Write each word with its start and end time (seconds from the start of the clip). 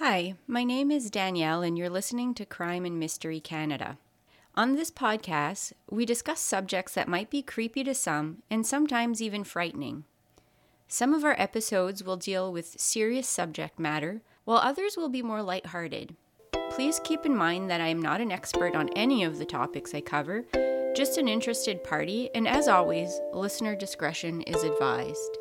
Hi, 0.00 0.34
my 0.46 0.62
name 0.62 0.92
is 0.92 1.10
Danielle, 1.10 1.60
and 1.62 1.76
you're 1.76 1.90
listening 1.90 2.32
to 2.34 2.46
Crime 2.46 2.84
and 2.84 3.00
Mystery 3.00 3.40
Canada. 3.40 3.98
On 4.54 4.76
this 4.76 4.92
podcast, 4.92 5.72
we 5.90 6.06
discuss 6.06 6.38
subjects 6.38 6.94
that 6.94 7.08
might 7.08 7.30
be 7.30 7.42
creepy 7.42 7.82
to 7.82 7.94
some 7.94 8.44
and 8.48 8.64
sometimes 8.64 9.20
even 9.20 9.42
frightening. 9.42 10.04
Some 10.86 11.12
of 11.12 11.24
our 11.24 11.34
episodes 11.36 12.04
will 12.04 12.16
deal 12.16 12.52
with 12.52 12.80
serious 12.80 13.26
subject 13.26 13.80
matter, 13.80 14.22
while 14.44 14.58
others 14.58 14.96
will 14.96 15.08
be 15.08 15.20
more 15.20 15.42
lighthearted. 15.42 16.14
Please 16.70 17.00
keep 17.02 17.26
in 17.26 17.34
mind 17.34 17.68
that 17.68 17.80
I 17.80 17.88
am 17.88 18.00
not 18.00 18.20
an 18.20 18.30
expert 18.30 18.76
on 18.76 18.90
any 18.90 19.24
of 19.24 19.38
the 19.38 19.44
topics 19.44 19.96
I 19.96 20.00
cover, 20.00 20.44
just 20.94 21.18
an 21.18 21.26
interested 21.26 21.82
party, 21.82 22.30
and 22.36 22.46
as 22.46 22.68
always, 22.68 23.20
listener 23.34 23.74
discretion 23.74 24.42
is 24.42 24.62
advised. 24.62 25.38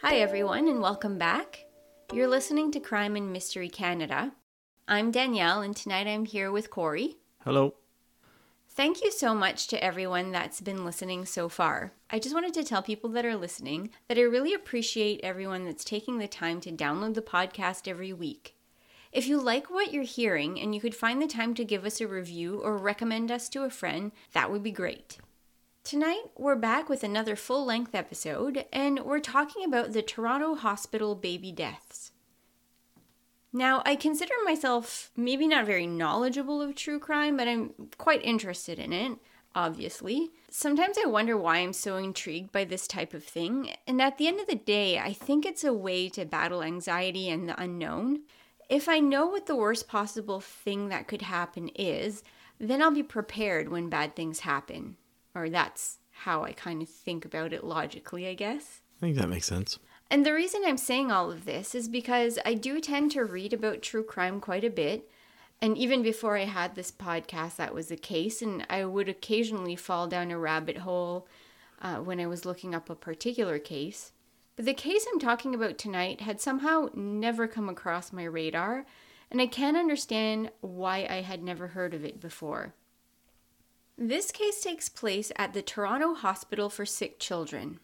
Hi, 0.00 0.16
everyone, 0.16 0.66
and 0.66 0.80
welcome 0.80 1.18
back. 1.18 1.66
You're 2.12 2.28
listening 2.28 2.70
to 2.72 2.80
Crime 2.80 3.16
and 3.16 3.32
Mystery 3.32 3.68
Canada. 3.68 4.32
I'm 4.86 5.10
Danielle, 5.10 5.62
and 5.62 5.74
tonight 5.74 6.06
I'm 6.06 6.26
here 6.26 6.52
with 6.52 6.70
Corey. 6.70 7.16
Hello. 7.42 7.74
Thank 8.68 9.02
you 9.02 9.10
so 9.10 9.34
much 9.34 9.66
to 9.68 9.82
everyone 9.82 10.30
that's 10.30 10.60
been 10.60 10.84
listening 10.84 11.24
so 11.24 11.48
far. 11.48 11.92
I 12.10 12.18
just 12.18 12.34
wanted 12.34 12.54
to 12.54 12.64
tell 12.64 12.82
people 12.82 13.10
that 13.10 13.24
are 13.24 13.36
listening 13.36 13.90
that 14.08 14.18
I 14.18 14.22
really 14.22 14.54
appreciate 14.54 15.20
everyone 15.22 15.64
that's 15.64 15.84
taking 15.84 16.18
the 16.18 16.28
time 16.28 16.60
to 16.60 16.70
download 16.70 17.14
the 17.14 17.22
podcast 17.22 17.88
every 17.88 18.12
week. 18.12 18.54
If 19.10 19.26
you 19.26 19.40
like 19.40 19.70
what 19.70 19.92
you're 19.92 20.04
hearing 20.04 20.60
and 20.60 20.74
you 20.74 20.80
could 20.80 20.94
find 20.94 21.20
the 21.22 21.26
time 21.26 21.54
to 21.54 21.64
give 21.64 21.84
us 21.84 22.00
a 22.00 22.06
review 22.06 22.60
or 22.60 22.76
recommend 22.76 23.30
us 23.30 23.48
to 23.50 23.64
a 23.64 23.70
friend, 23.70 24.12
that 24.32 24.50
would 24.50 24.62
be 24.62 24.72
great. 24.72 25.18
Tonight, 25.84 26.30
we're 26.38 26.56
back 26.56 26.88
with 26.88 27.04
another 27.04 27.36
full 27.36 27.66
length 27.66 27.94
episode, 27.94 28.64
and 28.72 29.00
we're 29.00 29.20
talking 29.20 29.66
about 29.66 29.92
the 29.92 30.00
Toronto 30.00 30.54
Hospital 30.54 31.14
baby 31.14 31.52
deaths. 31.52 32.10
Now, 33.52 33.82
I 33.84 33.94
consider 33.94 34.32
myself 34.46 35.10
maybe 35.14 35.46
not 35.46 35.66
very 35.66 35.86
knowledgeable 35.86 36.62
of 36.62 36.74
true 36.74 36.98
crime, 36.98 37.36
but 37.36 37.48
I'm 37.48 37.74
quite 37.98 38.24
interested 38.24 38.78
in 38.78 38.94
it, 38.94 39.18
obviously. 39.54 40.30
Sometimes 40.50 40.96
I 40.96 41.06
wonder 41.06 41.36
why 41.36 41.58
I'm 41.58 41.74
so 41.74 41.98
intrigued 41.98 42.50
by 42.50 42.64
this 42.64 42.86
type 42.86 43.12
of 43.12 43.22
thing, 43.22 43.74
and 43.86 44.00
at 44.00 44.16
the 44.16 44.26
end 44.26 44.40
of 44.40 44.46
the 44.46 44.54
day, 44.54 44.98
I 44.98 45.12
think 45.12 45.44
it's 45.44 45.64
a 45.64 45.74
way 45.74 46.08
to 46.08 46.24
battle 46.24 46.62
anxiety 46.62 47.28
and 47.28 47.46
the 47.46 47.62
unknown. 47.62 48.20
If 48.70 48.88
I 48.88 49.00
know 49.00 49.26
what 49.26 49.44
the 49.44 49.54
worst 49.54 49.86
possible 49.86 50.40
thing 50.40 50.88
that 50.88 51.08
could 51.08 51.20
happen 51.20 51.68
is, 51.68 52.24
then 52.58 52.80
I'll 52.80 52.90
be 52.90 53.02
prepared 53.02 53.68
when 53.68 53.90
bad 53.90 54.16
things 54.16 54.40
happen. 54.40 54.96
Or 55.34 55.48
that's 55.48 55.98
how 56.10 56.44
I 56.44 56.52
kind 56.52 56.80
of 56.82 56.88
think 56.88 57.24
about 57.24 57.52
it 57.52 57.64
logically, 57.64 58.26
I 58.26 58.34
guess. 58.34 58.82
I 58.98 59.06
think 59.06 59.16
that 59.16 59.28
makes 59.28 59.46
sense. 59.46 59.78
And 60.10 60.24
the 60.24 60.32
reason 60.32 60.62
I'm 60.64 60.76
saying 60.76 61.10
all 61.10 61.30
of 61.30 61.44
this 61.44 61.74
is 61.74 61.88
because 61.88 62.38
I 62.44 62.54
do 62.54 62.80
tend 62.80 63.10
to 63.12 63.24
read 63.24 63.52
about 63.52 63.82
true 63.82 64.04
crime 64.04 64.40
quite 64.40 64.64
a 64.64 64.70
bit. 64.70 65.10
And 65.60 65.76
even 65.78 66.02
before 66.02 66.36
I 66.36 66.44
had 66.44 66.74
this 66.74 66.92
podcast, 66.92 67.56
that 67.56 67.74
was 67.74 67.88
the 67.88 67.96
case. 67.96 68.42
And 68.42 68.66
I 68.68 68.84
would 68.84 69.08
occasionally 69.08 69.76
fall 69.76 70.06
down 70.06 70.30
a 70.30 70.38
rabbit 70.38 70.78
hole 70.78 71.26
uh, 71.80 71.96
when 71.96 72.20
I 72.20 72.26
was 72.26 72.44
looking 72.44 72.74
up 72.74 72.88
a 72.88 72.94
particular 72.94 73.58
case. 73.58 74.12
But 74.56 74.66
the 74.66 74.74
case 74.74 75.04
I'm 75.12 75.18
talking 75.18 75.54
about 75.54 75.78
tonight 75.78 76.20
had 76.20 76.40
somehow 76.40 76.88
never 76.94 77.48
come 77.48 77.68
across 77.68 78.12
my 78.12 78.24
radar, 78.24 78.86
and 79.30 79.40
I 79.40 79.46
can't 79.46 79.76
understand 79.76 80.50
why 80.60 81.06
I 81.10 81.22
had 81.22 81.42
never 81.42 81.68
heard 81.68 81.92
of 81.92 82.04
it 82.04 82.20
before. 82.20 82.74
This 83.96 84.32
case 84.32 84.60
takes 84.60 84.88
place 84.88 85.30
at 85.36 85.52
the 85.52 85.62
Toronto 85.62 86.14
Hospital 86.14 86.68
for 86.68 86.84
Sick 86.84 87.20
Children. 87.20 87.78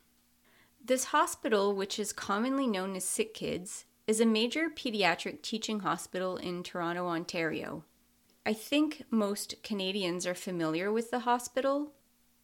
This 0.85 1.05
hospital, 1.05 1.75
which 1.75 1.99
is 2.01 2.13
commonly 2.13 2.67
known 2.67 2.97
as 2.97 3.05
Sick 3.05 3.33
Kids, 3.33 3.85
is 4.09 4.21
a 4.21 4.27
major 4.27 4.69
pediatric 4.69 5.41
teaching 5.41 5.81
hospital 5.81 6.37
in 6.37 6.65
Toronto, 6.65 7.07
Ontario. 7.07 7.85
I 8.45 8.55
think 8.55 9.05
most 9.11 9.63
Canadians 9.63 10.27
are 10.27 10.35
familiar 10.35 10.91
with 10.91 11.13
the 11.13 11.21
hospital. 11.21 11.93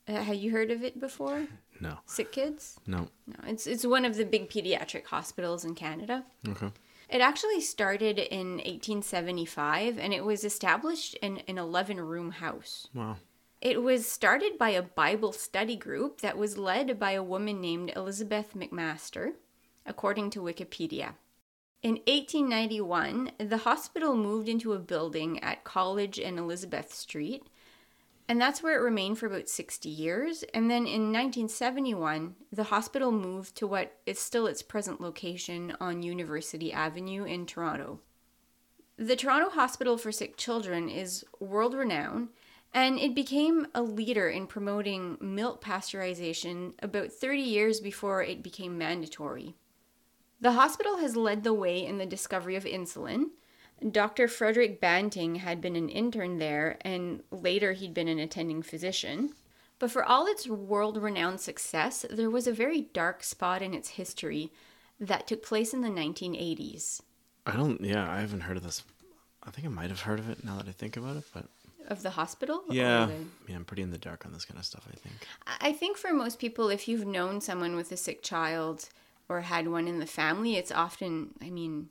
Uh, 0.07 0.23
have 0.23 0.37
you 0.37 0.53
heard 0.53 0.71
of 0.71 0.83
it 0.83 1.01
before? 1.01 1.47
No. 1.79 1.99
Sick 2.07 2.33
Kids? 2.33 2.81
No. 2.87 3.09
No, 3.27 3.37
it's 3.47 3.67
it's 3.67 3.85
one 3.85 4.07
of 4.07 4.17
the 4.17 4.25
big 4.25 4.49
pediatric 4.49 5.05
hospitals 5.05 5.63
in 5.63 5.75
Canada. 5.75 6.25
Okay. 6.49 6.73
It 7.11 7.21
actually 7.21 7.61
started 7.61 8.19
in 8.19 8.53
1875 8.53 9.99
and 9.99 10.15
it 10.15 10.25
was 10.25 10.43
established 10.43 11.17
in 11.17 11.43
an 11.49 11.59
11 11.59 12.01
room 12.01 12.31
house. 12.31 12.89
Wow. 12.95 13.17
It 13.67 13.83
was 13.83 14.07
started 14.07 14.59
by 14.59 14.71
a 14.71 14.81
Bible 14.81 15.33
study 15.33 15.75
group 15.75 16.21
that 16.21 16.39
was 16.39 16.57
led 16.57 17.01
by 17.01 17.11
a 17.11 17.23
woman 17.23 17.61
named 17.61 17.93
Elizabeth 17.97 18.55
McMaster, 18.55 19.33
according 19.85 20.31
to 20.31 20.41
Wikipedia. 20.41 21.15
In 21.83 21.95
1891, 22.07 23.33
the 23.39 23.57
hospital 23.57 24.15
moved 24.15 24.49
into 24.49 24.73
a 24.73 24.79
building 24.79 25.43
at 25.43 25.65
College 25.65 26.21
and 26.21 26.39
Elizabeth 26.39 26.95
Street, 26.95 27.49
and 28.29 28.41
that's 28.41 28.63
where 28.63 28.79
it 28.79 28.85
remained 28.85 29.19
for 29.19 29.27
about 29.27 29.49
60 29.49 29.89
years. 29.89 30.45
And 30.55 30.71
then 30.71 30.87
in 30.87 31.13
1971, 31.13 32.37
the 32.53 32.63
hospital 32.63 33.11
moved 33.11 33.57
to 33.57 33.67
what 33.67 33.97
is 34.07 34.21
still 34.21 34.47
its 34.47 34.63
present 34.63 35.01
location 35.01 35.77
on 35.81 36.05
University 36.05 36.73
Avenue 36.73 37.25
in 37.25 37.47
Toronto. 37.47 37.99
The 38.97 39.17
Toronto 39.17 39.51
Hospital 39.51 39.99
for 39.99 40.13
Sick 40.13 40.37
Children 40.37 40.89
is 40.89 41.25
world 41.41 41.75
renowned 41.75 42.29
and 42.75 42.99
it 42.99 43.15
became 43.15 43.67
a 43.75 43.83
leader 43.83 44.29
in 44.29 44.47
promoting 44.47 45.17
milk 45.21 45.63
pasteurization 45.63 46.73
about 46.83 47.13
30 47.13 47.41
years 47.41 47.81
before 47.81 48.23
it 48.23 48.43
became 48.43 48.77
mandatory. 48.77 49.55
The 50.41 50.53
hospital 50.53 50.99
has 50.99 51.17
led 51.17 51.43
the 51.43 51.55
way 51.55 51.85
in 51.85 51.99
the 51.99 52.07
discovery 52.07 52.57
of 52.57 52.65
insulin. 52.65 53.31
Dr. 53.91 54.29
Frederick 54.29 54.81
Banting 54.81 55.37
had 55.37 55.61
been 55.61 55.77
an 55.77 55.89
intern 55.89 56.39
there, 56.39 56.79
and 56.83 57.23
later 57.31 57.73
he'd 57.73 57.95
been 57.95 58.09
an 58.09 58.19
attending 58.19 58.63
physician. 58.63 59.33
But 59.79 59.91
for 59.91 60.05
all 60.05 60.27
its 60.27 60.49
world 60.49 60.97
renowned 60.97 61.41
success, 61.41 62.05
there 62.11 62.31
was 62.31 62.47
a 62.47 62.53
very 62.53 62.83
dark 62.83 63.23
spot 63.23 63.61
in 63.61 63.75
its 63.75 63.91
history 63.91 64.51
that 64.99 65.27
took 65.27 65.43
place 65.43 65.75
in 65.75 65.83
the 65.83 65.89
1980s. 65.89 67.03
I 67.47 67.53
don't. 67.53 67.81
Yeah, 67.83 68.11
I 68.11 68.21
haven't 68.21 68.41
heard 68.41 68.57
of 68.57 68.63
this. 68.63 68.83
I 69.43 69.51
think 69.51 69.67
I 69.67 69.71
might 69.71 69.91
have 69.91 70.01
heard 70.01 70.19
of 70.19 70.31
it 70.31 70.43
now 70.43 70.57
that 70.57 70.69
I 70.69 70.73
think 70.73 70.97
about 70.97 71.17
it, 71.17 71.25
but 71.33 71.47
Of 71.89 72.03
the 72.03 72.11
hospital? 72.11 72.63
yeah, 72.71 73.07
the- 73.07 73.51
yeah, 73.51 73.57
I'm 73.57 73.65
pretty 73.65 73.83
in 73.83 73.91
the 73.91 73.99
dark 73.99 74.27
on 74.27 74.33
this 74.33 74.45
kind 74.45 74.59
of 74.59 74.65
stuff. 74.65 74.87
I 74.93 74.97
think. 74.97 75.15
I 75.61 75.73
think 75.73 75.97
for 75.97 76.13
most 76.13 76.39
people, 76.39 76.69
if 76.69 76.89
you've 76.89 77.07
known 77.07 77.41
someone 77.41 77.77
with 77.77 77.93
a 77.93 77.97
sick 77.97 78.23
child 78.23 78.89
or 79.29 79.43
had 79.43 79.69
one 79.69 79.87
in 79.89 79.99
the 79.99 80.07
family, 80.07 80.57
it's 80.57 80.73
often, 80.73 81.31
I 81.41 81.51
mean, 81.51 81.89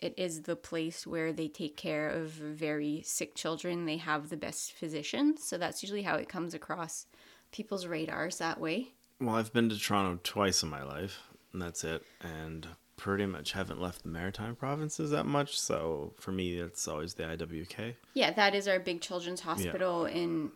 it 0.00 0.14
is 0.16 0.42
the 0.42 0.54
place 0.56 1.06
where 1.06 1.32
they 1.32 1.48
take 1.48 1.76
care 1.76 2.08
of 2.08 2.30
very 2.30 3.02
sick 3.04 3.34
children. 3.34 3.84
They 3.86 3.96
have 3.96 4.28
the 4.28 4.36
best 4.36 4.72
physicians. 4.72 5.42
So 5.42 5.58
that's 5.58 5.82
usually 5.82 6.02
how 6.02 6.16
it 6.16 6.28
comes 6.28 6.54
across 6.54 7.06
people's 7.50 7.86
radars 7.86 8.38
that 8.38 8.60
way. 8.60 8.92
Well, 9.20 9.34
I've 9.34 9.52
been 9.52 9.68
to 9.70 9.78
Toronto 9.78 10.20
twice 10.22 10.62
in 10.62 10.68
my 10.68 10.84
life, 10.84 11.20
and 11.52 11.60
that's 11.60 11.82
it. 11.82 12.04
And 12.22 12.68
pretty 12.98 13.24
much 13.24 13.52
haven't 13.52 13.80
left 13.80 14.02
the 14.02 14.10
Maritime 14.10 14.54
provinces 14.54 15.10
that 15.12 15.24
much. 15.24 15.58
So 15.58 16.12
for 16.18 16.32
me, 16.32 16.58
it's 16.58 16.86
always 16.86 17.14
the 17.14 17.22
IWK. 17.22 17.94
Yeah, 18.12 18.30
that 18.32 18.54
is 18.54 18.68
our 18.68 18.78
big 18.78 19.00
children's 19.00 19.40
hospital 19.40 20.04
in, 20.04 20.50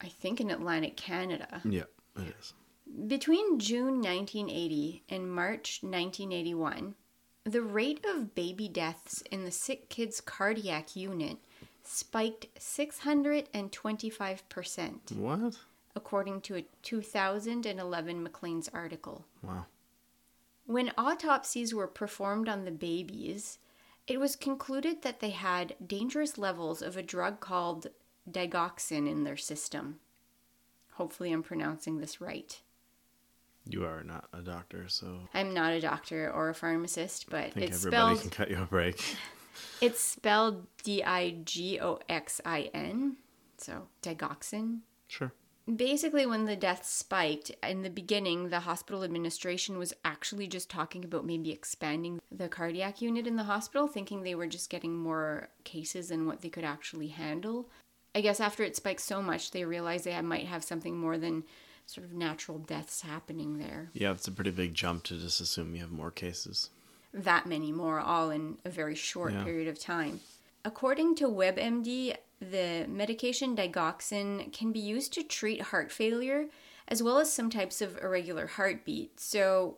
I 0.00 0.08
think, 0.08 0.40
in 0.40 0.50
Atlantic 0.50 0.96
Canada. 0.96 1.60
Yeah, 1.64 1.82
it 2.16 2.34
is. 2.40 2.54
Between 3.06 3.58
June 3.58 4.00
1980 4.00 5.02
and 5.10 5.30
March 5.30 5.80
1981, 5.82 6.94
the 7.44 7.60
rate 7.62 8.02
of 8.06 8.34
baby 8.34 8.66
deaths 8.68 9.22
in 9.30 9.44
the 9.44 9.50
sick 9.50 9.90
kids 9.90 10.20
cardiac 10.22 10.96
unit 10.96 11.36
spiked 11.82 12.46
625%, 12.58 15.12
What? 15.16 15.58
according 15.94 16.40
to 16.42 16.56
a 16.56 16.62
2011 16.82 18.22
Maclean's 18.22 18.68
article. 18.72 19.24
Wow. 19.42 19.66
When 20.68 20.92
autopsies 20.98 21.72
were 21.72 21.86
performed 21.86 22.46
on 22.46 22.66
the 22.66 22.70
babies, 22.70 23.58
it 24.06 24.20
was 24.20 24.36
concluded 24.36 25.00
that 25.00 25.20
they 25.20 25.30
had 25.30 25.74
dangerous 25.84 26.36
levels 26.36 26.82
of 26.82 26.94
a 26.94 27.02
drug 27.02 27.40
called 27.40 27.86
digoxin 28.30 29.10
in 29.10 29.24
their 29.24 29.38
system. 29.38 30.00
Hopefully, 30.92 31.32
I'm 31.32 31.42
pronouncing 31.42 32.00
this 32.00 32.20
right. 32.20 32.60
You 33.64 33.86
are 33.86 34.04
not 34.04 34.28
a 34.34 34.42
doctor, 34.42 34.88
so 34.88 35.20
I'm 35.32 35.54
not 35.54 35.72
a 35.72 35.80
doctor 35.80 36.30
or 36.30 36.50
a 36.50 36.54
pharmacist, 36.54 37.30
but 37.30 37.44
I 37.44 37.50
think 37.50 37.70
it's 37.70 37.78
everybody 37.78 38.16
spelled 38.16 38.20
can 38.20 38.30
cut 38.30 38.50
you 38.50 38.62
a 38.62 38.66
break. 38.66 39.02
it's 39.80 40.02
spelled 40.02 40.66
D 40.82 41.02
I 41.02 41.36
G 41.46 41.80
O 41.80 41.98
X 42.10 42.42
I 42.44 42.70
N. 42.74 43.16
So 43.56 43.88
digoxin. 44.02 44.80
Sure. 45.06 45.32
Basically, 45.76 46.24
when 46.24 46.46
the 46.46 46.56
deaths 46.56 46.88
spiked 46.88 47.50
in 47.62 47.82
the 47.82 47.90
beginning, 47.90 48.48
the 48.48 48.60
hospital 48.60 49.04
administration 49.04 49.76
was 49.76 49.92
actually 50.02 50.46
just 50.46 50.70
talking 50.70 51.04
about 51.04 51.26
maybe 51.26 51.50
expanding 51.50 52.20
the 52.32 52.48
cardiac 52.48 53.02
unit 53.02 53.26
in 53.26 53.36
the 53.36 53.44
hospital, 53.44 53.86
thinking 53.86 54.22
they 54.22 54.34
were 54.34 54.46
just 54.46 54.70
getting 54.70 54.96
more 54.96 55.48
cases 55.64 56.08
than 56.08 56.26
what 56.26 56.40
they 56.40 56.48
could 56.48 56.64
actually 56.64 57.08
handle. 57.08 57.68
I 58.14 58.22
guess 58.22 58.40
after 58.40 58.62
it 58.62 58.76
spiked 58.76 59.02
so 59.02 59.20
much, 59.20 59.50
they 59.50 59.64
realized 59.64 60.04
they 60.04 60.18
might 60.22 60.46
have 60.46 60.64
something 60.64 60.96
more 60.96 61.18
than 61.18 61.44
sort 61.84 62.06
of 62.06 62.14
natural 62.14 62.58
deaths 62.58 63.02
happening 63.02 63.58
there. 63.58 63.90
Yeah, 63.92 64.12
it's 64.12 64.26
a 64.28 64.32
pretty 64.32 64.50
big 64.50 64.72
jump 64.74 65.04
to 65.04 65.18
just 65.18 65.40
assume 65.40 65.74
you 65.74 65.82
have 65.82 65.92
more 65.92 66.10
cases. 66.10 66.70
that 67.14 67.46
many 67.46 67.72
more, 67.72 67.98
all 68.00 68.30
in 68.30 68.58
a 68.66 68.70
very 68.70 68.94
short 68.94 69.32
Yeah. 69.32 69.42
period 69.42 69.66
of 69.66 69.78
time. 69.78 70.20
According 70.64 71.14
to 71.16 71.24
WebMD, 71.28 72.14
the 72.40 72.86
medication 72.88 73.56
digoxin 73.56 74.52
can 74.52 74.72
be 74.72 74.80
used 74.80 75.12
to 75.14 75.22
treat 75.22 75.62
heart 75.62 75.90
failure 75.90 76.46
as 76.88 77.02
well 77.02 77.18
as 77.18 77.32
some 77.32 77.50
types 77.50 77.82
of 77.82 77.98
irregular 77.98 78.46
heartbeat. 78.46 79.20
So, 79.20 79.76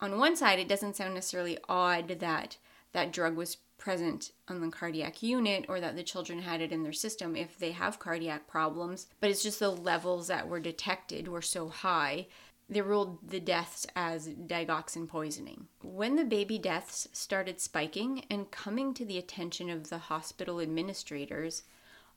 on 0.00 0.18
one 0.18 0.36
side, 0.36 0.58
it 0.58 0.68
doesn't 0.68 0.96
sound 0.96 1.14
necessarily 1.14 1.58
odd 1.68 2.20
that 2.20 2.56
that 2.92 3.12
drug 3.12 3.36
was 3.36 3.58
present 3.76 4.32
on 4.48 4.60
the 4.60 4.68
cardiac 4.68 5.22
unit 5.22 5.64
or 5.68 5.80
that 5.80 5.96
the 5.96 6.02
children 6.02 6.40
had 6.40 6.60
it 6.60 6.72
in 6.72 6.82
their 6.82 6.92
system 6.92 7.36
if 7.36 7.58
they 7.58 7.72
have 7.72 7.98
cardiac 7.98 8.46
problems, 8.46 9.06
but 9.20 9.30
it's 9.30 9.42
just 9.42 9.60
the 9.60 9.70
levels 9.70 10.28
that 10.28 10.48
were 10.48 10.60
detected 10.60 11.28
were 11.28 11.42
so 11.42 11.68
high. 11.68 12.26
They 12.68 12.82
ruled 12.82 13.18
the 13.26 13.40
deaths 13.40 13.86
as 13.96 14.28
digoxin 14.28 15.08
poisoning. 15.08 15.68
When 15.82 16.16
the 16.16 16.24
baby 16.24 16.58
deaths 16.58 17.08
started 17.12 17.60
spiking 17.60 18.24
and 18.30 18.50
coming 18.50 18.92
to 18.94 19.04
the 19.04 19.16
attention 19.16 19.70
of 19.70 19.88
the 19.88 19.98
hospital 19.98 20.60
administrators, 20.60 21.62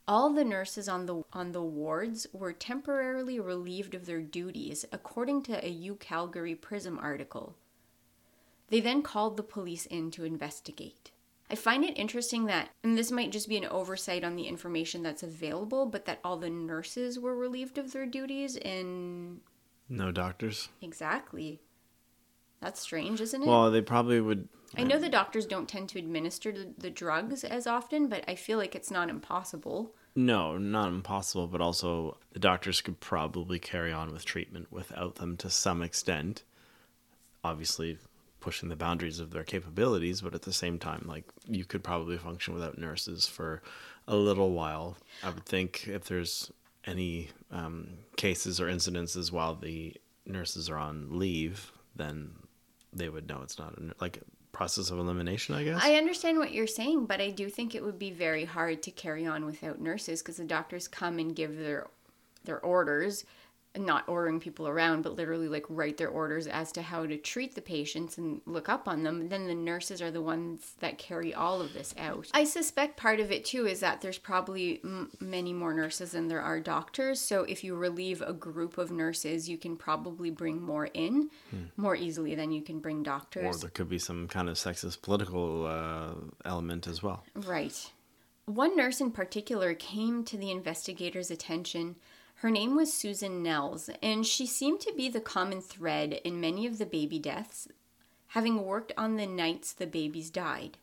all 0.07 0.33
the 0.33 0.43
nurses 0.43 0.89
on 0.89 1.05
the 1.05 1.23
on 1.33 1.51
the 1.51 1.61
wards 1.61 2.27
were 2.33 2.53
temporarily 2.53 3.39
relieved 3.39 3.93
of 3.95 4.05
their 4.05 4.21
duties, 4.21 4.85
according 4.91 5.43
to 5.43 5.65
a 5.65 5.69
U 5.69 5.95
Calgary 5.95 6.55
Prism 6.55 6.97
article. 6.99 7.55
They 8.69 8.79
then 8.79 9.01
called 9.01 9.37
the 9.37 9.43
police 9.43 9.85
in 9.85 10.11
to 10.11 10.23
investigate. 10.23 11.11
I 11.49 11.55
find 11.55 11.83
it 11.83 11.97
interesting 11.97 12.45
that, 12.45 12.69
and 12.81 12.97
this 12.97 13.11
might 13.11 13.31
just 13.33 13.49
be 13.49 13.57
an 13.57 13.65
oversight 13.65 14.23
on 14.23 14.37
the 14.37 14.47
information 14.47 15.03
that's 15.03 15.23
available, 15.23 15.85
but 15.85 16.05
that 16.05 16.19
all 16.23 16.37
the 16.37 16.49
nurses 16.49 17.19
were 17.19 17.35
relieved 17.35 17.77
of 17.77 17.91
their 17.91 18.05
duties 18.05 18.55
and 18.55 19.41
No 19.89 20.11
doctors. 20.13 20.69
exactly. 20.81 21.59
That's 22.61 22.79
strange, 22.79 23.19
isn't 23.21 23.41
it? 23.41 23.47
Well, 23.47 23.71
they 23.71 23.81
probably 23.81 24.21
would. 24.21 24.47
I 24.77 24.83
know 24.83 24.99
the 24.99 25.09
doctors 25.09 25.45
don't 25.45 25.67
tend 25.67 25.89
to 25.89 25.99
administer 25.99 26.53
the, 26.77 26.89
drugs 26.89 27.43
as 27.43 27.67
often, 27.67 28.07
but 28.07 28.23
I 28.27 28.35
feel 28.35 28.57
like 28.57 28.75
it's 28.75 28.91
not 28.91 29.09
impossible. 29.09 29.93
No, 30.15 30.57
not 30.57 30.89
impossible, 30.89 31.47
but 31.47 31.59
also 31.59 32.17
the 32.31 32.39
doctors 32.39 32.79
could 32.79 32.99
probably 32.99 33.59
carry 33.59 33.91
on 33.91 34.13
with 34.13 34.23
treatment 34.23 34.71
without 34.71 35.15
them 35.15 35.35
to 35.37 35.49
some 35.49 35.81
extent. 35.81 36.43
Obviously, 37.43 37.97
pushing 38.39 38.69
the 38.69 38.75
boundaries 38.75 39.19
of 39.19 39.31
their 39.31 39.43
capabilities, 39.43 40.21
but 40.21 40.35
at 40.35 40.43
the 40.43 40.53
same 40.53 40.77
time, 40.79 41.05
like 41.07 41.25
you 41.47 41.65
could 41.65 41.83
probably 41.83 42.17
function 42.17 42.53
without 42.53 42.77
nurses 42.77 43.27
for 43.27 43.61
a 44.07 44.15
little 44.15 44.51
while. 44.51 44.97
I 45.23 45.29
would 45.29 45.45
think 45.45 45.87
if 45.87 46.05
there's 46.05 46.51
any 46.85 47.29
um, 47.51 47.87
cases 48.15 48.61
or 48.61 48.67
incidences 48.67 49.31
while 49.31 49.55
the 49.55 49.95
nurses 50.25 50.69
are 50.69 50.77
on 50.77 51.17
leave, 51.17 51.71
then 51.95 52.31
they 52.93 53.09
would 53.09 53.27
know 53.27 53.41
it's 53.43 53.57
not 53.57 53.77
a, 53.77 53.93
like 53.99 54.19
process 54.51 54.91
of 54.91 54.99
elimination, 54.99 55.55
I 55.55 55.63
guess. 55.63 55.81
I 55.83 55.95
understand 55.95 56.37
what 56.37 56.51
you're 56.51 56.67
saying, 56.67 57.05
but 57.05 57.21
I 57.21 57.29
do 57.29 57.49
think 57.49 57.73
it 57.73 57.83
would 57.83 57.97
be 57.97 58.11
very 58.11 58.45
hard 58.45 58.83
to 58.83 58.91
carry 58.91 59.25
on 59.25 59.45
without 59.45 59.79
nurses 59.79 60.21
because 60.21 60.37
the 60.37 60.45
doctors 60.45 60.87
come 60.87 61.19
and 61.19 61.35
give 61.35 61.57
their 61.57 61.87
their 62.43 62.59
orders, 62.59 63.23
not 63.77 64.07
ordering 64.09 64.39
people 64.39 64.67
around, 64.67 65.01
but 65.01 65.15
literally 65.15 65.47
like 65.47 65.65
write 65.69 65.97
their 65.97 66.09
orders 66.09 66.45
as 66.45 66.71
to 66.73 66.81
how 66.81 67.05
to 67.05 67.15
treat 67.17 67.55
the 67.55 67.61
patients 67.61 68.17
and 68.17 68.41
look 68.45 68.67
up 68.67 68.87
on 68.87 69.03
them. 69.03 69.29
Then 69.29 69.47
the 69.47 69.55
nurses 69.55 70.01
are 70.01 70.11
the 70.11 70.21
ones 70.21 70.73
that 70.79 70.97
carry 70.97 71.33
all 71.33 71.61
of 71.61 71.73
this 71.73 71.95
out. 71.97 72.27
I 72.33 72.43
suspect 72.43 72.97
part 72.97 73.19
of 73.19 73.31
it 73.31 73.45
too 73.45 73.65
is 73.65 73.79
that 73.79 74.01
there's 74.01 74.17
probably 74.17 74.81
m- 74.83 75.09
many 75.19 75.53
more 75.53 75.73
nurses 75.73 76.11
than 76.11 76.27
there 76.27 76.41
are 76.41 76.59
doctors. 76.59 77.21
So 77.21 77.43
if 77.43 77.63
you 77.63 77.75
relieve 77.75 78.21
a 78.21 78.33
group 78.33 78.77
of 78.77 78.91
nurses, 78.91 79.47
you 79.47 79.57
can 79.57 79.77
probably 79.77 80.29
bring 80.31 80.61
more 80.61 80.89
in 80.93 81.29
more 81.77 81.95
easily 81.95 82.35
than 82.35 82.51
you 82.51 82.61
can 82.61 82.79
bring 82.79 83.03
doctors. 83.03 83.55
or 83.55 83.59
there 83.59 83.69
could 83.69 83.89
be 83.89 83.99
some 83.99 84.27
kind 84.27 84.49
of 84.49 84.55
sexist 84.55 85.01
political 85.01 85.65
uh, 85.65 86.13
element 86.45 86.87
as 86.87 87.01
well. 87.01 87.23
Right. 87.35 87.91
One 88.45 88.75
nurse 88.75 88.99
in 88.99 89.11
particular 89.11 89.73
came 89.73 90.25
to 90.25 90.35
the 90.37 90.51
investigators' 90.51 91.31
attention. 91.31 91.95
Her 92.41 92.49
name 92.49 92.75
was 92.75 92.91
Susan 92.91 93.43
Nelles, 93.43 93.87
and 94.01 94.25
she 94.25 94.47
seemed 94.47 94.79
to 94.79 94.93
be 94.97 95.09
the 95.09 95.21
common 95.21 95.61
thread 95.61 96.13
in 96.23 96.41
many 96.41 96.65
of 96.65 96.79
the 96.79 96.87
baby 96.87 97.19
deaths, 97.19 97.67
having 98.29 98.65
worked 98.65 98.91
on 98.97 99.15
the 99.15 99.27
nights 99.27 99.73
the 99.73 99.85
babies 99.85 100.31
died. 100.31 100.79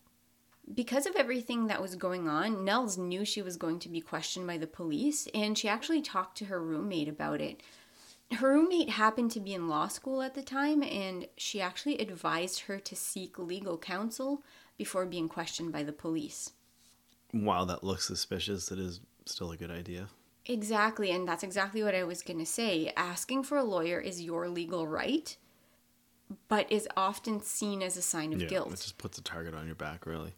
Because 0.73 1.05
of 1.05 1.17
everything 1.17 1.67
that 1.67 1.83
was 1.83 1.97
going 1.97 2.29
on, 2.29 2.65
Nelles 2.65 2.97
knew 2.97 3.25
she 3.25 3.43
was 3.43 3.57
going 3.57 3.81
to 3.81 3.89
be 3.89 4.01
questioned 4.01 4.47
by 4.47 4.57
the 4.57 4.69
police, 4.69 5.27
and 5.35 5.59
she 5.59 5.69
actually 5.69 6.01
talked 6.01 6.39
to 6.39 6.45
her 6.45 6.63
roommate 6.63 7.09
about 7.09 7.41
it. 7.41 7.61
Her 8.31 8.53
roommate 8.53 8.91
happened 8.91 9.33
to 9.33 9.41
be 9.41 9.53
in 9.53 9.67
law 9.67 9.89
school 9.89 10.23
at 10.23 10.37
the 10.37 10.43
time, 10.43 10.85
and 10.85 11.27
she 11.37 11.61
actually 11.61 11.99
advised 11.99 12.61
her 12.61 12.79
to 12.79 12.95
seek 12.95 13.37
legal 13.37 13.77
counsel 13.77 14.45
before 14.77 15.07
being 15.07 15.29
questioned 15.29 15.73
by 15.73 15.83
the 15.83 15.93
police. 15.93 16.53
While 17.33 17.67
that 17.67 17.83
looks 17.83 18.07
suspicious, 18.07 18.71
it 18.71 18.79
is 18.79 19.01
still 19.25 19.51
a 19.51 19.57
good 19.57 19.73
idea. 19.73 20.09
Exactly, 20.49 21.11
and 21.11 21.29
that's 21.29 21.43
exactly 21.43 21.83
what 21.83 21.95
I 21.95 22.05
was 22.05 22.23
going 22.23 22.39
to 22.39 22.47
say. 22.47 22.93
Asking 22.97 23.43
for 23.43 23.59
a 23.59 23.65
lawyer 23.65 24.01
is 24.01 24.23
your 24.23 24.49
legal 24.49 24.87
right, 24.87 25.37
but 26.49 26.71
is 26.73 26.89
often 26.97 27.41
seen 27.43 27.83
as 27.83 27.97
a 27.97 28.03
sign 28.03 28.33
of 28.33 28.41
yeah, 28.43 28.49
guilt. 28.49 28.69
it 28.73 28.77
just 28.77 28.99
puts 28.99 29.19
a 29.19 29.23
target 29.23 29.55
on 29.55 29.67
your 29.67 29.75
back, 29.75 30.07
really. 30.07 30.35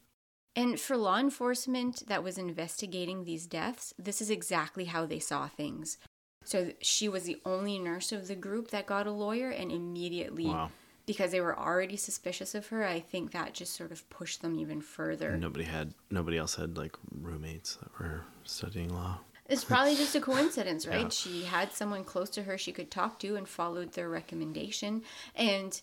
And 0.57 0.81
for 0.81 0.97
law 0.97 1.19
enforcement 1.19 2.03
that 2.09 2.25
was 2.25 2.37
investigating 2.37 3.23
these 3.25 3.47
deaths, 3.47 3.95
this 3.99 4.21
is 4.21 4.31
exactly 4.31 4.87
how 4.87 5.07
they 5.07 5.21
saw 5.21 5.47
things. 5.47 5.97
So 6.45 6.73
she 6.81 7.09
was 7.09 7.23
the 7.23 7.41
only 7.45 7.79
nurse 7.79 8.11
of 8.11 8.27
the 8.27 8.35
group 8.35 8.71
that 8.71 8.87
got 8.87 9.07
a 9.07 9.13
lawyer, 9.13 9.51
and 9.51 9.71
immediately, 9.71 10.47
Wow. 10.47 10.71
because 11.07 11.31
they 11.31 11.41
were 11.41 11.57
already 11.57 11.97
suspicious 11.97 12.55
of 12.57 12.67
her, 12.69 12.85
I 12.85 12.99
think 12.99 13.31
that 13.31 13.55
just 13.55 13.75
sort 13.75 13.93
of 13.93 14.09
pushed 14.11 14.43
them 14.43 14.59
even 14.59 14.81
further. 14.81 15.37
Nobody 15.37 15.65
had, 15.67 15.95
nobody 16.11 16.37
else 16.37 16.57
had 16.57 16.77
like 16.77 16.97
roommates 17.21 17.77
that 17.77 17.97
were 18.01 18.23
studying 18.43 18.93
law. 18.93 19.21
It's 19.51 19.65
probably 19.65 19.97
just 19.97 20.15
a 20.15 20.21
coincidence, 20.21 20.87
right? 20.87 21.03
Yeah. 21.03 21.09
She 21.09 21.45
had 21.45 21.73
someone 21.73 22.05
close 22.05 22.31
to 22.31 22.45
her 22.45 22.57
she 22.57 22.73
could 22.73 22.91
talk 22.91 23.19
to 23.21 23.37
and 23.37 23.49
followed 23.49 23.93
their 23.93 24.09
recommendation. 24.09 25.03
And 25.35 25.81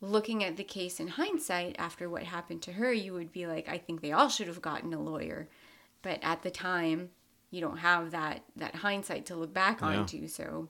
looking 0.00 0.42
at 0.44 0.56
the 0.56 0.64
case 0.64 1.00
in 1.00 1.08
hindsight, 1.08 1.76
after 1.78 2.08
what 2.10 2.24
happened 2.24 2.62
to 2.62 2.72
her, 2.72 2.92
you 2.92 3.12
would 3.14 3.32
be 3.32 3.46
like, 3.46 3.68
I 3.68 3.78
think 3.78 4.00
they 4.00 4.12
all 4.12 4.28
should 4.28 4.48
have 4.48 4.60
gotten 4.60 4.92
a 4.92 5.00
lawyer. 5.00 5.48
But 6.02 6.18
at 6.22 6.42
the 6.42 6.50
time, 6.50 7.10
you 7.50 7.60
don't 7.60 7.78
have 7.78 8.10
that, 8.10 8.42
that 8.56 8.74
hindsight 8.76 9.26
to 9.26 9.36
look 9.36 9.54
back 9.54 9.80
Yeah. 9.80 9.86
onto. 9.88 10.26
So 10.28 10.68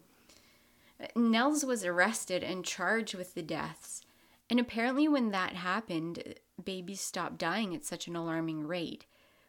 uh, 1.00 1.06
Nelles 1.16 1.64
was 1.64 1.84
arrested 1.84 2.42
and 2.44 2.64
charged 2.64 3.14
with 3.14 3.34
the 3.34 3.42
deaths. 3.42 4.02
And 4.48 4.60
apparently, 4.60 5.08
when 5.08 5.30
that 5.32 5.54
happened, 5.54 6.34
babies 6.62 7.00
stopped 7.00 7.38
dying 7.38 7.74
at 7.74 7.84
such 7.84 8.06
an 8.06 8.14
alarming 8.14 8.66
rate, 8.66 9.04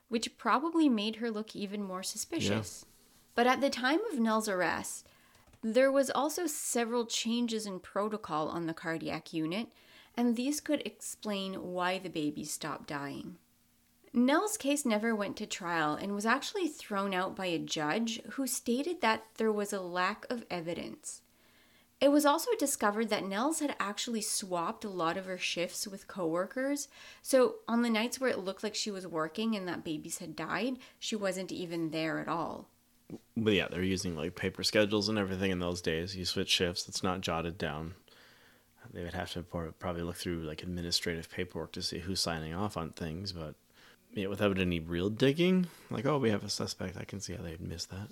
which 0.10 0.38
probably 0.38 0.90
made 0.90 1.18
her 1.18 1.30
look 1.30 1.56
even 1.56 1.84
more 1.84 2.04
suspicious. 2.04 2.86
But 3.36 3.48
at 3.48 3.62
the 3.62 3.70
time 3.70 4.00
of 4.12 4.20
Nelles' 4.20 4.50
arrest, 4.50 5.08
there 5.62 5.92
was 5.92 6.10
also 6.10 6.48
several 6.48 7.06
changes 7.06 7.66
in 7.66 7.80
protocol 7.80 8.48
on 8.48 8.68
the 8.68 8.74
cardiac 8.74 9.34
unit, 9.34 9.68
and 10.16 10.36
these 10.36 10.60
could 10.60 10.82
explain 10.86 11.72
why 11.74 12.00
the 12.00 12.10
babies 12.10 12.52
stopped 12.52 12.88
dying. 12.88 13.38
Nelles' 14.14 14.58
case 14.58 14.86
never 14.86 15.14
went 15.14 15.38
to 15.38 15.46
trial 15.46 15.94
and 15.94 16.16
was 16.16 16.26
actually 16.26 16.68
thrown 16.68 17.14
out 17.14 17.36
by 17.36 17.48
a 17.48 17.60
judge 17.60 18.22
who 18.32 18.48
stated 18.48 19.02
that 19.02 19.26
there 19.38 19.52
was 19.52 19.74
a 19.74 19.82
lack 19.82 20.26
of 20.30 20.46
evidence. 20.50 21.22
It 22.00 22.12
was 22.12 22.26
also 22.26 22.52
discovered 22.60 23.10
that 23.10 23.26
Nelles 23.26 23.60
had 23.60 23.76
actually 23.80 24.22
swapped 24.22 24.86
a 24.86 24.90
lot 24.90 25.18
of 25.18 25.26
her 25.26 25.38
shifts 25.38 25.88
with 25.88 26.08
coworkers. 26.08 26.90
So 27.24 27.56
on 27.68 27.82
the 27.82 27.90
nights 27.90 28.20
where 28.20 28.30
it 28.30 28.40
looked 28.40 28.64
like 28.64 28.76
she 28.76 28.92
was 28.92 29.08
working 29.08 29.56
and 29.56 29.68
that 29.68 29.84
babies 29.84 30.20
had 30.20 30.36
died, 30.36 30.78
she 31.00 31.16
wasn't 31.16 31.52
even 31.52 31.90
there 31.90 32.20
at 32.20 32.28
all. 32.28 32.70
But 33.36 33.54
yeah, 33.54 33.68
they're 33.68 33.82
using 33.82 34.16
like 34.16 34.36
paper 34.36 34.64
schedules 34.64 35.10
and 35.10 35.18
everything 35.18 35.50
in 35.50 35.60
those 35.60 35.82
days. 35.82 36.16
You 36.16 36.26
switch 36.26 36.50
shifts; 36.50 36.88
it's 36.88 37.04
not 37.04 37.22
jotted 37.22 37.58
down. 37.58 37.96
They 38.94 39.04
would 39.04 39.14
have 39.14 39.32
to 39.32 39.44
probably 39.44 40.02
look 40.02 40.18
through 40.18 40.44
like 40.44 40.62
administrative 40.62 41.30
paperwork 41.30 41.72
to 41.74 41.82
see 41.82 42.00
who's 42.00 42.20
signing 42.20 42.54
off 42.54 42.78
on 42.78 42.92
things, 42.92 43.32
but 43.32 43.56
yeah, 44.14 44.28
without 44.28 44.60
any 44.60 44.80
real 44.80 45.10
digging, 45.10 45.68
like 45.90 46.06
oh, 46.06 46.18
we 46.18 46.30
have 46.32 46.44
a 46.44 46.50
suspect. 46.50 46.98
I 46.98 47.06
can 47.06 47.20
see 47.20 47.34
how 47.34 47.44
they'd 47.44 47.62
miss 47.62 47.86
that. 47.86 48.10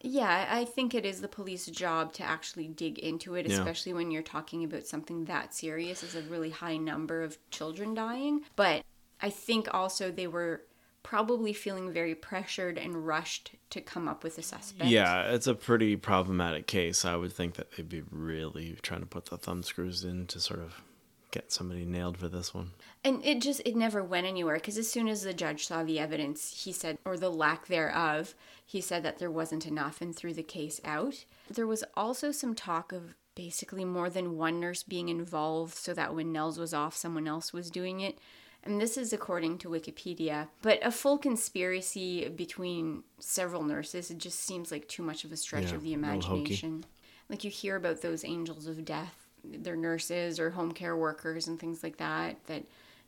Yeah, 0.00 0.46
I 0.50 0.64
think 0.64 0.94
it 0.94 1.04
is 1.04 1.20
the 1.20 1.28
police 1.28 1.66
job 1.66 2.12
to 2.14 2.22
actually 2.22 2.68
dig 2.68 2.98
into 2.98 3.34
it, 3.34 3.46
Yeah. 3.46 3.56
especially 3.58 3.92
when 3.92 4.10
you're 4.10 4.22
talking 4.22 4.64
about 4.64 4.86
something 4.86 5.24
that 5.24 5.54
serious 5.54 6.02
as 6.04 6.14
a 6.14 6.22
really 6.22 6.50
high 6.50 6.76
number 6.76 7.22
of 7.22 7.38
children 7.50 7.94
dying. 7.94 8.42
But 8.54 8.84
I 9.20 9.30
think 9.30 9.68
also 9.74 10.10
they 10.10 10.26
were 10.28 10.62
probably 11.02 11.52
feeling 11.52 11.90
very 11.92 12.14
pressured 12.14 12.76
and 12.76 13.06
rushed 13.06 13.52
to 13.70 13.80
come 13.80 14.06
up 14.06 14.22
with 14.22 14.36
a 14.38 14.42
suspect. 14.42 14.90
Yeah, 14.90 15.32
it's 15.32 15.46
a 15.46 15.54
pretty 15.54 15.96
problematic 15.96 16.66
case. 16.66 17.04
I 17.04 17.16
would 17.16 17.32
think 17.32 17.54
that 17.54 17.72
they'd 17.72 17.88
be 17.88 18.02
really 18.10 18.76
trying 18.82 19.00
to 19.00 19.06
put 19.06 19.26
the 19.26 19.38
thumb 19.38 19.62
screws 19.62 20.04
in 20.04 20.26
to 20.26 20.38
sort 20.38 20.60
of 20.60 20.82
get 21.30 21.52
somebody 21.52 21.84
nailed 21.84 22.16
for 22.16 22.28
this 22.28 22.54
one. 22.54 22.70
And 23.04 23.24
it 23.24 23.40
just 23.40 23.60
it 23.64 23.76
never 23.76 24.02
went 24.02 24.26
anywhere 24.26 24.54
because 24.56 24.78
as 24.78 24.90
soon 24.90 25.08
as 25.08 25.22
the 25.22 25.34
judge 25.34 25.66
saw 25.66 25.82
the 25.84 25.98
evidence, 25.98 26.64
he 26.64 26.72
said 26.72 26.98
or 27.04 27.16
the 27.16 27.30
lack 27.30 27.66
thereof, 27.66 28.34
he 28.64 28.80
said 28.80 29.02
that 29.02 29.18
there 29.18 29.30
wasn't 29.30 29.66
enough 29.66 30.00
and 30.00 30.14
threw 30.14 30.32
the 30.32 30.42
case 30.42 30.80
out. 30.84 31.24
There 31.50 31.66
was 31.66 31.84
also 31.96 32.32
some 32.32 32.54
talk 32.54 32.92
of 32.92 33.14
basically 33.34 33.84
more 33.84 34.10
than 34.10 34.36
one 34.36 34.58
nurse 34.58 34.82
being 34.82 35.08
involved 35.08 35.74
so 35.76 35.94
that 35.94 36.14
when 36.14 36.32
Nelles 36.32 36.58
was 36.58 36.74
off, 36.74 36.96
someone 36.96 37.28
else 37.28 37.52
was 37.52 37.70
doing 37.70 38.00
it. 38.00 38.18
And 38.64 38.80
this 38.80 38.98
is 38.98 39.12
according 39.12 39.58
to 39.58 39.68
Wikipedia. 39.68 40.48
But 40.62 40.84
a 40.84 40.90
full 40.90 41.16
conspiracy 41.18 42.28
between 42.28 43.04
several 43.20 43.62
nurses, 43.62 44.10
it 44.10 44.18
just 44.18 44.40
seems 44.40 44.72
like 44.72 44.88
too 44.88 45.02
much 45.04 45.24
of 45.24 45.30
a 45.32 45.36
stretch 45.36 45.70
Yeah, 45.70 45.76
of 45.76 45.82
the 45.82 45.94
a 45.94 45.96
little 45.96 46.20
hokey. 46.20 46.36
imagination. 46.40 46.84
Like 47.28 47.44
you 47.44 47.50
hear 47.50 47.76
about 47.76 48.02
those 48.02 48.24
angels 48.24 48.66
of 48.66 48.84
death, 48.84 49.27
they're 49.44 49.76
nurses 49.76 50.38
or 50.38 50.50
home 50.50 50.72
care 50.72 50.96
workers 50.96 51.48
and 51.48 51.58
things 51.58 51.82
like 51.82 51.98
that, 51.98 52.36
that 52.46 52.64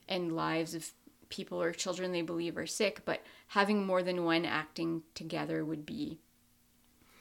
end 0.09 0.33
lives 0.35 0.75
of 0.75 0.91
people 1.29 1.63
or 1.63 1.73
children 1.73 2.13
they 2.13 2.23
believe 2.23 2.57
are 2.57 2.67
sick. 2.67 3.03
But 3.05 3.23
having 3.49 3.87
more 3.87 4.03
than 4.03 4.25
one 4.25 4.45
acting 4.45 5.03
together 5.15 5.65
would 5.65 5.87
be 5.87 6.19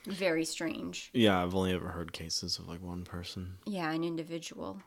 very 0.05 0.45
strange. 0.45 1.09
Yeah, 1.13 1.41
I've 1.41 1.55
only 1.55 1.73
ever 1.73 1.89
heard 1.89 2.13
cases 2.13 2.57
of 2.57 2.67
like 2.67 2.81
one 2.81 3.03
person. 3.03 3.57
Yeah, 3.65 3.91
an 3.91 4.03
individual. 4.03 4.81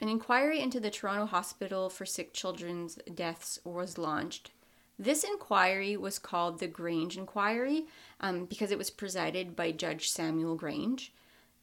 An 0.00 0.08
inquiry 0.08 0.60
into 0.60 0.78
the 0.78 0.90
Toronto 0.90 1.26
Hospital 1.26 1.90
for 1.90 2.06
Sick 2.06 2.32
Children's 2.32 2.98
Deaths 3.12 3.58
was 3.64 3.98
launched. 3.98 4.52
This 4.98 5.24
inquiry 5.24 5.96
was 5.96 6.18
called 6.18 6.58
the 6.58 6.66
Grange 6.66 7.16
Inquiry 7.16 7.86
um, 8.20 8.44
because 8.46 8.70
it 8.70 8.78
was 8.78 8.90
presided 8.90 9.54
by 9.54 9.72
Judge 9.72 10.08
Samuel 10.08 10.56
Grange, 10.56 11.12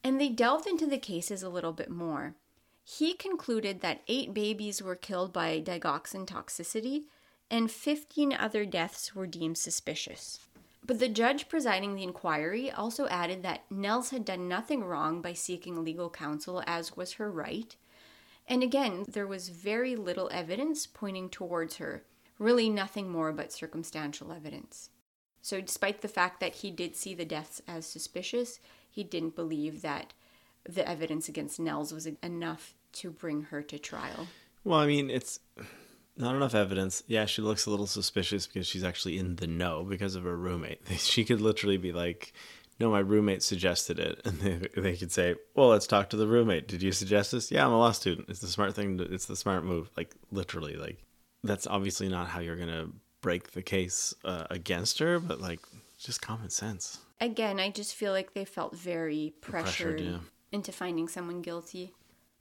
and 0.05 0.21
they 0.21 0.29
delved 0.29 0.67
into 0.67 0.85
the 0.85 0.99
cases 0.99 1.41
a 1.41 1.49
little 1.49 1.73
bit 1.73 1.89
more. 1.89 2.35
He 2.83 3.15
concluded 3.15 3.81
that 3.81 4.03
eight 4.07 4.35
babies 4.35 4.79
were 4.79 4.95
killed 4.95 5.33
by 5.33 5.59
digoxin 5.59 6.27
toxicity, 6.27 7.05
and 7.49 7.71
15 7.71 8.31
other 8.31 8.65
deaths 8.65 9.15
were 9.15 9.25
deemed 9.25 9.57
suspicious. 9.57 10.37
But 10.85 10.99
the 10.99 11.09
judge 11.09 11.49
presiding 11.49 11.95
the 11.95 12.03
inquiry 12.03 12.69
also 12.69 13.07
added 13.07 13.41
that 13.41 13.63
Nelles 13.71 14.11
had 14.11 14.25
done 14.25 14.47
nothing 14.47 14.83
wrong 14.83 15.23
by 15.23 15.33
seeking 15.33 15.83
legal 15.83 16.11
counsel, 16.11 16.61
as 16.67 16.95
was 16.95 17.13
her 17.13 17.31
right. 17.31 17.75
And 18.47 18.61
again, 18.61 19.05
there 19.07 19.25
was 19.25 19.49
very 19.49 19.95
little 19.95 20.29
evidence 20.31 20.85
pointing 20.85 21.29
towards 21.29 21.77
her, 21.77 22.03
really 22.37 22.69
nothing 22.69 23.09
more 23.09 23.31
but 23.31 23.51
circumstantial 23.51 24.31
evidence. 24.31 24.91
So, 25.45 25.61
despite 25.61 26.01
the 26.01 26.07
fact 26.07 26.39
that 26.39 26.55
he 26.55 26.71
did 26.71 26.95
see 26.95 27.13
the 27.13 27.23
deaths 27.23 27.61
as 27.67 27.85
suspicious, 27.85 28.59
he 28.89 29.03
didn't 29.03 29.35
believe 29.35 29.83
that 29.83 30.11
the 30.67 30.89
evidence 30.89 31.29
against 31.29 31.59
Nelles 31.59 31.93
was 31.93 32.07
enough 32.23 32.73
to 32.93 33.11
bring 33.11 33.43
her 33.43 33.61
to 33.61 33.77
trial. 33.77 34.25
Well, 34.63 34.79
I 34.79 34.87
mean, 34.87 35.11
it's 35.11 35.39
not 36.17 36.35
enough 36.35 36.55
evidence. 36.55 37.03
Yeah, 37.05 37.27
she 37.27 37.43
looks 37.43 37.67
a 37.67 37.69
little 37.69 37.85
suspicious 37.85 38.47
because 38.47 38.65
she's 38.65 38.83
actually 38.83 39.19
in 39.19 39.35
the 39.35 39.45
know 39.45 39.83
because 39.83 40.15
of 40.15 40.23
her 40.23 40.35
roommate. 40.35 40.81
She 40.97 41.23
could 41.23 41.41
literally 41.41 41.77
be 41.77 41.91
like, 41.91 42.33
"No, 42.79 42.89
my 42.89 42.97
roommate 42.97 43.43
suggested 43.43 43.99
it," 43.99 44.21
and 44.25 44.39
they, 44.39 44.67
they 44.75 44.97
could 44.97 45.11
say, 45.11 45.35
"Well, 45.53 45.67
let's 45.67 45.85
talk 45.85 46.09
to 46.09 46.17
the 46.17 46.27
roommate. 46.27 46.67
Did 46.67 46.81
you 46.81 46.91
suggest 46.91 47.33
this?" 47.33 47.51
Yeah, 47.51 47.67
I'm 47.67 47.71
a 47.71 47.77
law 47.77 47.91
student. 47.91 48.29
It's 48.29 48.39
the 48.39 48.47
smart 48.47 48.73
thing. 48.73 48.97
To, 48.97 49.03
it's 49.03 49.27
the 49.27 49.35
smart 49.35 49.63
move. 49.63 49.91
Like 49.95 50.15
literally, 50.31 50.75
like 50.75 51.03
that's 51.43 51.67
obviously 51.67 52.09
not 52.09 52.29
how 52.29 52.39
you're 52.39 52.57
gonna 52.57 52.87
break 53.25 53.51
the 53.53 53.63
case 53.63 54.13
uh, 54.23 54.45
against 54.51 54.99
her, 54.99 55.19
but 55.19 55.41
like 55.41 55.59
just 55.97 56.21
common 56.21 56.51
sense. 56.51 56.99
Again, 57.19 57.59
I 57.59 57.71
just 57.71 57.95
feel 57.95 58.11
like 58.11 58.35
they 58.35 58.45
felt 58.45 58.77
very 58.77 59.33
pressured, 59.41 59.97
Pressured, 59.97 60.01
yeah. 60.01 60.19
into 60.51 60.71
finding 60.71 61.07
someone 61.07 61.41
guilty. 61.41 61.91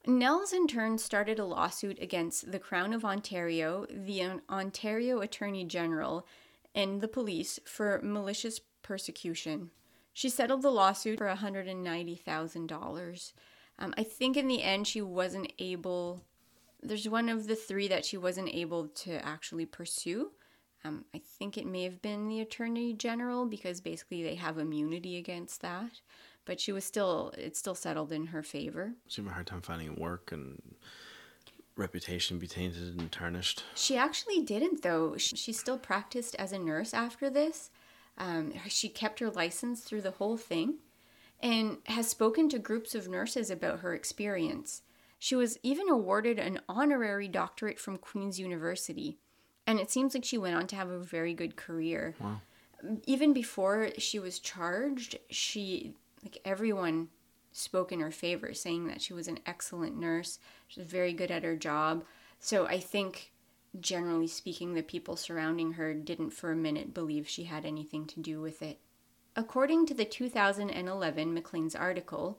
Nelles, 0.07 0.53
in 0.53 0.67
turn, 0.67 0.99
started 0.99 1.39
a 1.39 1.47
lawsuit 1.47 1.99
against 2.03 2.53
the 2.53 2.59
Crown 2.59 2.93
of 2.93 3.03
Ontario, 3.03 3.87
the 3.89 4.43
Ontario 4.51 5.23
Attorney 5.23 5.65
General, 5.65 6.27
and 6.75 7.01
the 7.01 7.09
police 7.09 7.59
for 7.65 7.99
malicious 8.03 8.61
persecution. 8.83 9.71
She 10.13 10.29
settled 10.29 10.61
the 10.61 10.69
lawsuit 10.71 11.17
for 11.17 11.35
$190,000. 11.35 13.33
Um, 13.79 13.95
I 13.97 14.03
think 14.03 14.37
in 14.37 14.49
the 14.49 14.63
end 14.63 14.87
she 14.87 15.01
wasn't 15.01 15.51
able, 15.59 16.25
there's 16.83 17.09
one 17.09 17.31
of 17.31 17.47
the 17.47 17.57
three 17.57 17.89
that 17.89 18.05
she 18.05 18.19
wasn't 18.19 18.51
able 18.55 18.89
to 18.89 19.25
actually 19.25 19.65
pursue. 19.65 20.33
Um, 20.85 21.05
I 21.15 21.21
think 21.39 21.57
it 21.57 21.67
may 21.67 21.85
have 21.85 22.03
been 22.03 22.29
the 22.29 22.41
Attorney 22.41 22.93
General 22.93 23.47
because 23.47 23.81
basically 23.81 24.23
they 24.23 24.35
have 24.35 24.59
immunity 24.59 25.17
against 25.17 25.63
that. 25.63 26.01
But 26.45 26.61
she 26.61 26.73
was 26.73 26.85
still, 26.85 27.33
it's 27.39 27.59
still 27.59 27.75
settled 27.75 28.13
in 28.13 28.27
her 28.27 28.43
favor. 28.43 28.93
She 29.09 29.23
had 29.23 29.31
a 29.31 29.35
hard 29.35 29.47
time 29.47 29.63
finding 29.63 29.95
work 29.97 30.31
and 30.31 30.61
reputation 31.77 32.39
be 32.39 32.47
tainted 32.47 32.99
and 32.99 33.11
tarnished. 33.11 33.65
She 33.75 33.97
actually 33.97 34.43
didn't, 34.43 34.83
though. 34.83 35.17
She, 35.17 35.37
she 35.37 35.53
still 35.53 35.79
practiced 35.79 36.35
as 36.37 36.53
a 36.53 36.59
nurse 36.59 36.93
after 36.93 37.31
this. 37.31 37.71
Um, 38.19 38.53
she 38.69 38.89
kept 38.89 39.21
her 39.21 39.31
license 39.31 39.81
through 39.81 40.03
the 40.03 40.13
whole 40.13 40.37
thing 40.37 40.77
and 41.41 41.79
has 41.87 42.09
spoken 42.09 42.49
to 42.51 42.59
groups 42.59 42.95
of 42.95 43.09
nurses 43.09 43.51
about 43.51 43.81
her 43.81 43.95
experience. 43.95 44.83
She 45.19 45.35
was 45.35 45.59
even 45.63 45.89
awarded 45.89 46.39
an 46.39 46.61
honorary 46.69 47.29
doctorate 47.29 47.79
from 47.79 47.97
Queen's 47.97 48.39
University, 48.39 49.19
and 49.67 49.81
it 49.81 49.91
seems 49.91 50.15
like 50.15 50.25
she 50.25 50.39
went 50.39 50.57
on 50.57 50.67
to 50.69 50.77
have 50.77 50.91
a 50.91 50.99
very 50.99 51.35
good 51.35 51.57
career. 51.57 52.15
Wow. 52.21 52.41
Even 53.07 53.33
before 53.33 53.91
she 53.99 54.19
was 54.19 54.39
charged, 54.39 55.19
she, 55.31 55.95
like 56.23 56.39
everyone, 56.45 57.09
spoke 57.53 57.93
in 57.93 58.01
her 58.01 58.11
favor, 58.11 58.53
saying 58.53 58.87
that 58.89 59.01
she 59.01 59.15
was 59.15 59.29
an 59.29 59.39
excellent 59.47 59.99
nurse. 59.99 60.39
She 60.69 60.81
was 60.81 60.91
very 60.91 61.13
good 61.13 61.31
at 61.31 61.45
her 61.45 61.57
job. 61.57 62.05
So 62.41 62.67
I 62.67 62.79
think, 62.81 63.33
generally 63.81 64.27
speaking, 64.27 64.75
the 64.75 64.83
people 64.83 65.17
surrounding 65.17 65.73
her 65.73 65.95
didn't 65.95 66.31
for 66.31 66.53
a 66.53 66.57
minute 66.57 66.93
believe 66.93 67.29
she 67.29 67.45
had 67.45 67.65
anything 67.65 68.07
to 68.09 68.21
do 68.21 68.41
with 68.41 68.61
it. 68.61 68.81
According 69.37 69.87
to 69.87 69.95
the 69.95 70.05
2011 70.05 71.33
Maclean's 71.33 71.75
article, 71.75 72.39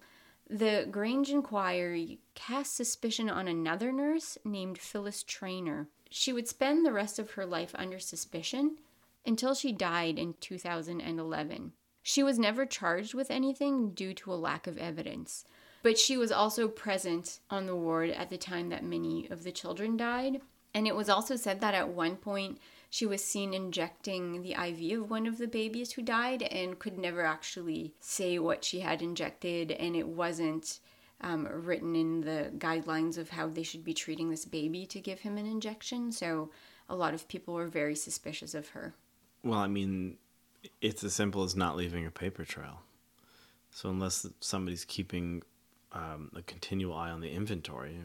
the 0.49 0.87
Grange 0.91 1.29
Inquiry 1.29 2.19
cast 2.35 2.75
suspicion 2.75 3.29
on 3.29 3.47
another 3.47 3.91
nurse 3.91 4.37
named 4.45 4.77
Phyllis 4.77 5.23
Trayner. 5.23 5.87
She 6.09 6.31
would 6.33 6.47
spend 6.47 6.85
the 6.85 6.93
rest 6.93 7.19
of 7.19 7.31
her 7.31 7.45
life 7.45 7.71
under 7.75 7.99
suspicion 7.99 8.77
until 9.25 9.53
she 9.53 9.71
died 9.71 10.19
in 10.19 10.35
2011. 10.39 11.73
She 12.03 12.21
was 12.21 12.37
never 12.37 12.65
charged 12.65 13.13
with 13.13 13.31
anything 13.31 13.91
due 13.91 14.13
to 14.13 14.31
a 14.31 14.35
lack 14.35 14.67
of 14.67 14.77
evidence, 14.77 15.43
but 15.81 15.97
she 15.97 16.17
was 16.17 16.31
also 16.31 16.67
present 16.67 17.39
on 17.49 17.65
the 17.65 17.75
ward 17.75 18.11
at 18.11 18.29
the 18.29 18.37
time 18.37 18.69
that 18.69 18.83
many 18.83 19.27
of 19.29 19.43
the 19.43 19.51
children 19.51 19.97
died. 19.97 20.41
And 20.73 20.87
it 20.87 20.95
was 20.95 21.09
also 21.09 21.35
said 21.35 21.61
that 21.61 21.73
at 21.73 21.89
one 21.89 22.17
point 22.17 22.59
she 22.89 23.05
was 23.05 23.23
seen 23.23 23.53
injecting 23.53 24.41
the 24.41 24.53
IV 24.53 25.01
of 25.01 25.09
one 25.09 25.25
of 25.25 25.37
the 25.37 25.47
babies 25.47 25.93
who 25.93 26.01
died 26.01 26.43
and 26.43 26.79
could 26.79 26.97
never 26.97 27.25
actually 27.25 27.93
say 27.99 28.37
what 28.37 28.63
she 28.63 28.81
had 28.81 29.01
injected, 29.01 29.71
and 29.71 29.95
it 29.95 30.07
wasn't 30.07 30.79
um, 31.21 31.47
written 31.49 31.95
in 31.95 32.21
the 32.21 32.51
guidelines 32.57 33.17
of 33.17 33.29
how 33.29 33.47
they 33.47 33.63
should 33.63 33.83
be 33.83 33.93
treating 33.93 34.29
this 34.29 34.45
baby 34.45 34.85
to 34.87 34.99
give 34.99 35.19
him 35.19 35.37
an 35.37 35.45
injection. 35.45 36.11
So 36.11 36.51
a 36.89 36.95
lot 36.95 37.13
of 37.13 37.27
people 37.27 37.53
were 37.53 37.67
very 37.67 37.95
suspicious 37.95 38.53
of 38.53 38.69
her. 38.69 38.93
Well, 39.43 39.59
I 39.59 39.67
mean, 39.67 40.17
it's 40.81 41.03
as 41.03 41.13
simple 41.13 41.43
as 41.43 41.55
not 41.55 41.75
leaving 41.75 42.05
a 42.05 42.11
paper 42.11 42.43
trail. 42.43 42.81
So 43.71 43.89
unless 43.89 44.25
somebody's 44.39 44.85
keeping 44.85 45.43
um, 45.91 46.31
a 46.35 46.41
continual 46.41 46.95
eye 46.95 47.09
on 47.09 47.21
the 47.21 47.31
inventory, 47.31 47.97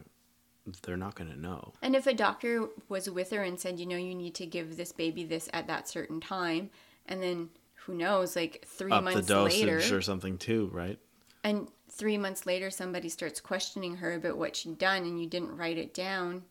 they're 0.82 0.96
not 0.96 1.14
going 1.14 1.30
to 1.30 1.38
know. 1.38 1.72
And 1.82 1.96
if 1.96 2.06
a 2.06 2.14
doctor 2.14 2.68
was 2.88 3.08
with 3.10 3.30
her 3.30 3.42
and 3.42 3.58
said, 3.58 3.80
you 3.80 3.86
know, 3.86 3.96
you 3.96 4.14
need 4.14 4.34
to 4.36 4.46
give 4.46 4.76
this 4.76 4.92
baby 4.92 5.24
this 5.24 5.48
at 5.52 5.66
that 5.66 5.88
certain 5.88 6.20
time, 6.20 6.70
and 7.06 7.22
then 7.22 7.50
who 7.86 7.94
knows, 7.94 8.36
like 8.36 8.64
three 8.66 8.92
Up 8.92 9.04
the 9.04 9.10
months 9.10 9.28
dosage 9.28 9.64
later, 9.64 9.96
or 9.96 10.02
something 10.02 10.38
too, 10.38 10.70
right? 10.72 10.98
and 11.42 11.68
three 12.00 12.18
months 12.18 12.46
later 12.46 12.70
somebody 12.70 13.08
starts 13.08 13.40
questioning 13.40 13.96
her 13.98 14.14
about 14.14 14.36
what 14.38 14.56
she'd 14.56 14.78
done 14.78 15.02
and 15.04 15.20
you 15.20 15.28
didn't 15.28 15.56
write 15.56 15.76
it 15.78 15.92
down, 15.94 16.42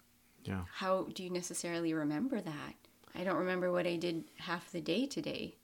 Yeah. 0.44 0.64
how 0.76 1.04
do 1.14 1.24
you 1.24 1.30
necessarily 1.32 1.94
remember 1.94 2.40
that? 2.40 2.76
I 3.16 3.24
don't 3.24 3.36
remember 3.38 3.72
what 3.72 3.88
I 3.88 3.96
did 3.98 4.26
half 4.38 4.72
the 4.72 4.80
day 4.80 5.08
today. 5.08 5.56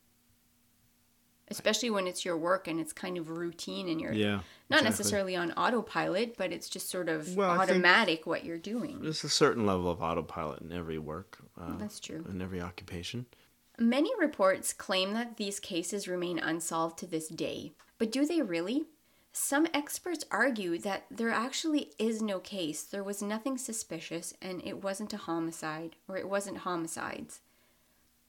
Especially 1.47 1.91
when 1.91 2.07
it's 2.07 2.25
your 2.25 2.35
work 2.35 2.67
and 2.67 2.79
it's 2.79 2.91
kind 2.91 3.19
of 3.19 3.29
routine 3.29 3.87
and 3.87 4.01
you're 4.01 4.11
Yeah. 4.11 4.37
not 4.69 4.79
exactly. 4.79 4.89
necessarily 4.89 5.35
on 5.35 5.51
autopilot, 5.51 6.35
but 6.37 6.51
it's 6.51 6.67
just 6.67 6.89
sort 6.89 7.07
of 7.07 7.35
Well, 7.37 7.51
automatic 7.61 8.25
what 8.25 8.43
you're 8.43 8.57
doing. 8.57 9.01
There's 9.03 9.23
a 9.23 9.29
certain 9.29 9.63
level 9.67 9.87
of 9.91 10.01
autopilot 10.01 10.61
in 10.61 10.71
every 10.71 10.97
work, 10.97 11.37
uh, 11.55 11.77
That's 11.77 11.99
true. 11.99 12.25
in 12.27 12.41
every 12.41 12.59
occupation. 12.59 13.27
Many 13.77 14.11
reports 14.17 14.73
claim 14.73 15.13
that 15.13 15.37
these 15.37 15.59
cases 15.59 16.07
remain 16.07 16.39
unsolved 16.39 16.97
to 16.99 17.05
this 17.05 17.27
day. 17.27 17.73
But 17.99 18.11
do 18.11 18.25
they 18.25 18.41
really? 18.41 18.85
Some 19.37 19.67
experts 19.73 20.23
argue 20.31 20.77
that 20.77 21.07
there 21.11 21.29
actually 21.29 21.91
is 21.99 22.21
no 22.21 22.39
case, 22.39 22.83
there 22.83 23.03
was 23.03 23.21
nothing 23.21 23.57
suspicious, 23.57 24.33
and 24.41 24.61
it 24.63 24.81
wasn't 24.81 25.11
a 25.11 25.17
homicide, 25.17 25.97
or 26.07 26.15
it 26.15 26.29
wasn't 26.29 26.59
homicides. 26.59 27.41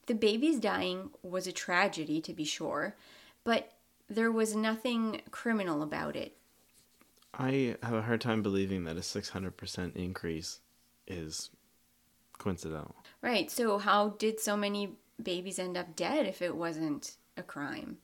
The 0.07 0.15
baby's 0.15 0.59
dying 0.59 1.11
was 1.23 1.47
a 1.47 1.53
tragedy, 1.53 2.19
to 2.19 2.33
be 2.33 2.43
sure, 2.43 2.97
but 3.45 3.71
there 4.09 4.33
was 4.33 4.53
nothing 4.53 5.21
criminal 5.31 5.81
about 5.81 6.17
it. 6.17 6.35
I 7.33 7.77
have 7.81 7.93
a 7.93 8.01
hard 8.01 8.19
time 8.19 8.41
believing 8.41 8.83
that 8.83 8.97
a 8.97 8.99
600% 8.99 9.95
increase 9.95 10.59
is 11.07 11.51
coincidental. 12.37 12.97
Right, 13.21 13.49
so 13.49 13.77
how 13.77 14.09
did 14.09 14.41
so 14.41 14.57
many 14.57 14.97
babies 15.23 15.57
end 15.57 15.77
up 15.77 15.95
dead 15.95 16.25
if 16.25 16.41
it 16.41 16.57
wasn't 16.57 17.15
a 17.37 17.43
crime? 17.43 17.99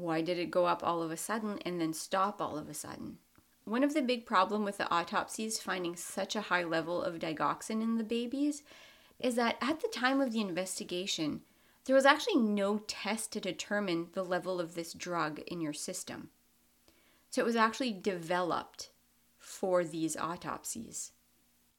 Why 0.00 0.20
did 0.20 0.38
it 0.38 0.50
go 0.50 0.66
up 0.66 0.82
all 0.84 1.02
of 1.02 1.10
a 1.10 1.16
sudden 1.16 1.58
and 1.64 1.80
then 1.80 1.92
stop 1.92 2.40
all 2.40 2.56
of 2.56 2.68
a 2.68 2.74
sudden? 2.74 3.18
One 3.64 3.84
of 3.84 3.94
the 3.94 4.02
big 4.02 4.24
problem 4.24 4.64
with 4.64 4.78
the 4.78 4.90
autopsies 4.90 5.60
finding 5.60 5.96
such 5.96 6.34
a 6.34 6.42
high 6.42 6.64
level 6.64 7.02
of 7.02 7.18
digoxin 7.18 7.82
in 7.82 7.98
the 7.98 8.04
babies 8.04 8.62
is 9.18 9.34
that 9.34 9.58
at 9.60 9.80
the 9.80 9.88
time 9.88 10.20
of 10.20 10.32
the 10.32 10.40
investigation, 10.40 11.42
there 11.84 11.96
was 11.96 12.06
actually 12.06 12.36
no 12.36 12.78
test 12.86 13.32
to 13.32 13.40
determine 13.40 14.08
the 14.12 14.22
level 14.22 14.60
of 14.60 14.74
this 14.74 14.92
drug 14.92 15.40
in 15.40 15.60
your 15.60 15.72
system. 15.72 16.30
So 17.30 17.42
it 17.42 17.46
was 17.46 17.56
actually 17.56 17.92
developed 17.92 18.90
for 19.38 19.84
these 19.84 20.16
autopsies. 20.16 21.12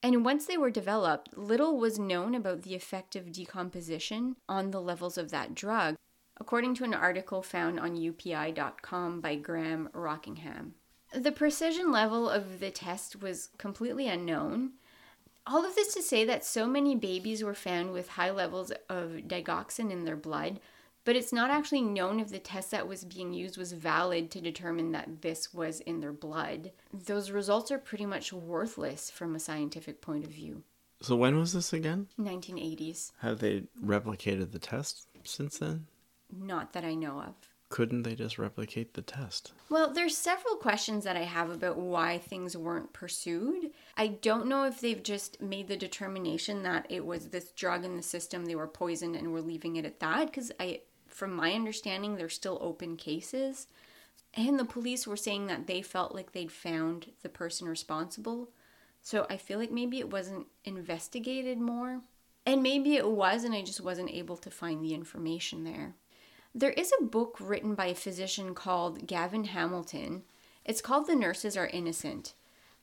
And 0.02 0.24
once 0.24 0.46
they 0.46 0.58
were 0.58 0.72
developed, 0.72 1.38
little 1.38 1.78
was 1.78 2.00
known 2.00 2.36
about 2.36 2.64
the 2.64 2.76
effect 2.76 3.16
of 3.16 3.32
decomposition 3.32 4.36
on 4.48 4.72
the 4.72 4.82
levels 4.82 5.18
of 5.18 5.32
that 5.32 5.56
drug, 5.56 5.96
according 6.40 6.76
to 6.76 6.84
an 6.84 6.94
article 6.94 7.42
found 7.42 7.80
on 7.80 7.96
UPI.com 7.96 9.22
by 9.22 9.36
Graham 9.36 9.90
Rockingham. 9.94 10.74
The 11.14 11.32
precision 11.32 11.92
level 11.92 12.30
of 12.30 12.60
the 12.60 12.72
test 12.72 13.22
was 13.22 13.50
completely 13.58 14.08
unknown. 14.08 14.72
All 15.48 15.66
of 15.66 15.76
this 15.76 15.94
to 15.96 16.02
say 16.02 16.26
that 16.26 16.46
so 16.46 16.68
many 16.68 16.96
babies 16.96 17.44
were 17.44 17.56
found 17.56 17.92
with 17.92 18.10
high 18.10 18.30
levels 18.30 18.72
of 18.90 19.22
digoxin 19.28 19.92
in 19.92 20.06
their 20.06 20.16
blood 20.16 20.60
but 21.10 21.16
it's 21.16 21.34
not 21.34 21.50
actually 21.50 21.82
known 21.82 22.20
if 22.20 22.30
the 22.30 22.38
test 22.38 22.70
that 22.70 22.88
was 22.88 23.04
being 23.04 23.34
used 23.34 23.58
was 23.58 23.72
valid 23.72 24.30
to 24.32 24.42
determine 24.42 24.92
that 24.92 25.24
this 25.24 25.52
was 25.52 25.80
in 25.80 26.02
their 26.02 26.12
blood. 26.12 26.72
Those 26.94 27.32
results 27.32 27.72
are 27.72 27.80
pretty 27.80 28.06
much 28.06 28.32
worthless 28.32 29.10
from 29.10 29.34
a 29.34 29.40
scientific 29.40 30.02
point 30.02 30.26
of 30.26 30.30
view. 30.30 30.62
So 31.02 31.16
when 31.16 31.40
was 31.40 31.54
this 31.54 31.74
again? 31.74 32.10
1980s. 32.20 33.14
Have 33.22 33.40
they 33.40 33.64
replicated 33.84 34.52
the 34.52 34.60
test 34.60 35.08
since 35.24 35.58
then? 35.58 35.88
Not 36.32 36.74
that 36.74 36.84
I 36.84 36.96
know 36.96 37.22
of. 37.22 37.36
Couldn't 37.70 38.02
they 38.02 38.16
just 38.16 38.40
replicate 38.40 38.96
the 38.96 39.04
test? 39.04 39.54
Well, 39.70 39.94
there's 39.94 40.18
several 40.18 40.56
questions 40.56 41.04
that 41.04 41.16
I 41.16 41.24
have 41.24 41.52
about 41.52 41.78
why 41.78 42.18
things 42.18 42.58
weren't 42.58 42.94
pursued. 42.94 43.72
I 43.96 44.08
don't 44.08 44.48
know 44.48 44.64
if 44.64 44.82
they've 44.82 45.04
just 45.04 45.40
made 45.40 45.68
the 45.68 45.78
determination 45.78 46.64
that 46.64 46.88
it 46.90 47.06
was 47.06 47.28
this 47.28 47.52
drug 47.52 47.86
in 47.86 47.96
the 47.96 48.02
system, 48.02 48.46
they 48.46 48.56
were 48.56 48.68
poisoned 48.68 49.16
and 49.16 49.32
were 49.32 49.42
leaving 49.42 49.76
it 49.76 49.86
at 49.86 50.00
that 50.00 50.26
because 50.26 50.52
I 50.60 50.82
from 51.20 51.34
my 51.34 51.54
understanding, 51.54 52.16
they're 52.16 52.30
still 52.30 52.58
open 52.62 52.96
cases. 52.96 53.68
And 54.36 54.58
the 54.58 54.66
police 54.66 55.06
were 55.06 55.18
saying 55.18 55.48
that 55.48 55.68
they 55.68 55.82
felt 55.82 56.16
like 56.16 56.32
they'd 56.32 56.52
found 56.52 57.12
the 57.24 57.30
person 57.30 57.68
responsible. 57.68 58.50
So 59.02 59.26
I 59.30 59.38
feel 59.38 59.60
like 59.60 59.72
maybe 59.72 60.00
it 60.00 60.12
wasn't 60.12 60.48
investigated 60.64 61.60
more. 61.60 62.02
And 62.46 62.64
maybe 62.64 62.96
it 62.96 63.10
was, 63.10 63.44
and 63.44 63.54
I 63.54 63.64
just 63.64 63.82
wasn't 63.82 64.12
able 64.12 64.38
to 64.38 64.50
find 64.50 64.84
the 64.84 64.94
information 64.94 65.64
there. 65.64 65.96
There 66.54 66.72
is 66.72 66.92
a 67.00 67.04
book 67.04 67.38
written 67.40 67.76
by 67.76 67.88
a 67.88 67.96
physician 67.96 68.56
called 68.56 69.08
Gavin 69.08 69.46
Hamilton. 69.46 70.24
It's 70.66 70.82
called 70.82 71.08
The 71.08 71.16
Nurses 71.16 71.56
Are 71.56 71.68
Innocent. 71.68 72.34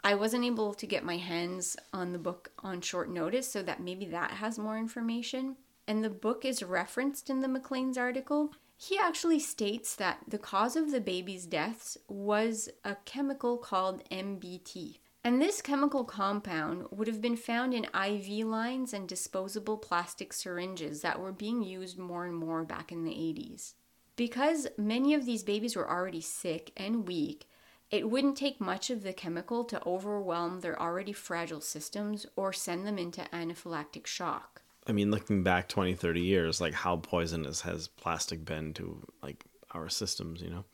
I 0.04 0.14
wasn't 0.14 0.44
able 0.44 0.72
to 0.74 0.86
get 0.86 1.04
my 1.04 1.16
hands 1.16 1.76
on 1.92 2.12
the 2.12 2.18
book 2.18 2.52
on 2.60 2.80
short 2.80 3.10
notice, 3.10 3.50
so 3.50 3.62
that 3.62 3.82
maybe 3.82 4.06
that 4.06 4.32
has 4.32 4.58
more 4.58 4.78
information 4.78 5.56
and 5.86 6.02
the 6.02 6.10
book 6.10 6.44
is 6.44 6.62
referenced 6.62 7.30
in 7.30 7.40
the 7.40 7.48
Maclean's 7.48 7.98
article, 7.98 8.52
he 8.76 8.98
actually 8.98 9.38
states 9.38 9.94
that 9.96 10.18
the 10.28 10.38
cause 10.38 10.76
of 10.76 10.90
the 10.90 11.00
baby's 11.00 11.46
deaths 11.46 11.96
was 12.08 12.68
a 12.84 12.96
chemical 13.04 13.56
called 13.56 14.02
MBT. 14.10 14.98
And 15.26 15.42
this 15.42 15.60
chemical 15.60 16.04
compound 16.04 16.86
would 16.92 17.08
have 17.08 17.20
been 17.20 17.36
found 17.36 17.74
in 17.74 17.86
IV 17.86 18.46
lines 18.46 18.94
and 18.94 19.08
disposable 19.08 19.76
plastic 19.76 20.32
syringes 20.32 21.00
that 21.00 21.18
were 21.18 21.32
being 21.32 21.64
used 21.64 21.98
more 21.98 22.26
and 22.26 22.36
more 22.36 22.62
back 22.62 22.92
in 22.92 23.02
the 23.02 23.10
80s. 23.10 23.72
Because 24.14 24.68
many 24.78 25.14
of 25.14 25.26
these 25.26 25.42
babies 25.42 25.74
were 25.74 25.90
already 25.90 26.20
sick 26.20 26.70
and 26.76 27.08
weak, 27.08 27.48
it 27.90 28.08
wouldn't 28.08 28.36
take 28.36 28.60
much 28.60 28.88
of 28.88 29.02
the 29.02 29.12
chemical 29.12 29.64
to 29.64 29.84
overwhelm 29.84 30.60
their 30.60 30.80
already 30.80 31.12
fragile 31.12 31.60
systems 31.60 32.26
or 32.36 32.52
send 32.52 32.86
them 32.86 32.96
into 32.96 33.22
anaphylactic 33.32 34.06
shock. 34.06 34.62
I 34.86 34.92
mean, 34.92 35.10
looking 35.10 35.42
back 35.42 35.68
20, 35.68 35.96
30 35.96 36.20
years, 36.20 36.60
like 36.60 36.74
how 36.74 36.98
poisonous 36.98 37.62
has 37.62 37.88
plastic 37.88 38.44
been 38.44 38.74
to 38.74 39.04
like 39.24 39.44
our 39.72 39.88
systems, 39.88 40.40
you 40.40 40.50
know? 40.50 40.64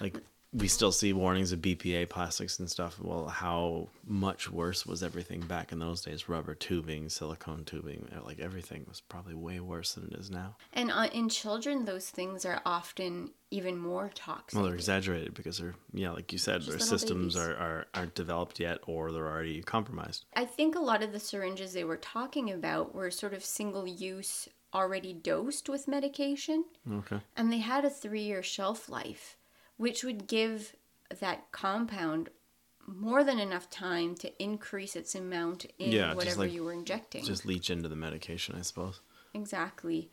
Like 0.00 0.18
we 0.54 0.68
still 0.68 0.92
see 0.92 1.14
warnings 1.14 1.52
of 1.52 1.60
BPA 1.60 2.10
plastics 2.10 2.58
and 2.58 2.70
stuff. 2.70 2.98
Well, 3.00 3.26
how 3.28 3.88
much 4.06 4.50
worse 4.50 4.84
was 4.84 5.02
everything 5.02 5.40
back 5.40 5.72
in 5.72 5.78
those 5.78 6.02
days? 6.02 6.28
Rubber 6.28 6.54
tubing, 6.54 7.08
silicone 7.08 7.64
tubing, 7.64 8.08
uh, 8.14 8.22
like 8.24 8.38
everything 8.38 8.84
was 8.86 9.00
probably 9.00 9.34
way 9.34 9.60
worse 9.60 9.94
than 9.94 10.04
it 10.04 10.12
is 10.12 10.30
now. 10.30 10.56
And 10.74 10.90
uh, 10.90 11.08
in 11.12 11.30
children, 11.30 11.86
those 11.86 12.10
things 12.10 12.44
are 12.44 12.60
often 12.66 13.30
even 13.50 13.78
more 13.78 14.10
toxic. 14.14 14.58
Well, 14.58 14.66
they're 14.66 14.74
exaggerated 14.74 15.32
because 15.32 15.58
they're, 15.58 15.74
yeah, 15.94 16.10
like 16.10 16.32
you 16.32 16.38
said, 16.38 16.60
Just 16.60 16.70
their 16.70 16.78
systems 16.78 17.34
are, 17.34 17.54
are, 17.56 17.86
aren't 17.94 18.14
developed 18.14 18.60
yet 18.60 18.78
or 18.86 19.10
they're 19.10 19.30
already 19.30 19.62
compromised. 19.62 20.26
I 20.34 20.44
think 20.44 20.74
a 20.74 20.80
lot 20.80 21.02
of 21.02 21.12
the 21.12 21.20
syringes 21.20 21.72
they 21.72 21.84
were 21.84 21.96
talking 21.96 22.50
about 22.50 22.94
were 22.94 23.10
sort 23.10 23.32
of 23.32 23.42
single 23.42 23.86
use, 23.86 24.50
already 24.74 25.14
dosed 25.14 25.70
with 25.70 25.88
medication. 25.88 26.66
Okay. 26.90 27.20
And 27.38 27.50
they 27.50 27.58
had 27.58 27.86
a 27.86 27.90
three 27.90 28.22
year 28.22 28.42
shelf 28.42 28.90
life 28.90 29.38
which 29.76 30.04
would 30.04 30.26
give 30.26 30.74
that 31.20 31.50
compound 31.52 32.30
more 32.86 33.22
than 33.24 33.38
enough 33.38 33.70
time 33.70 34.14
to 34.16 34.42
increase 34.42 34.96
its 34.96 35.14
amount 35.14 35.66
in 35.78 35.92
yeah, 35.92 36.14
whatever 36.14 36.40
like, 36.40 36.52
you 36.52 36.64
were 36.64 36.72
injecting. 36.72 37.24
Just 37.24 37.46
leach 37.46 37.70
into 37.70 37.88
the 37.88 37.96
medication, 37.96 38.56
I 38.58 38.62
suppose. 38.62 39.00
Exactly. 39.34 40.10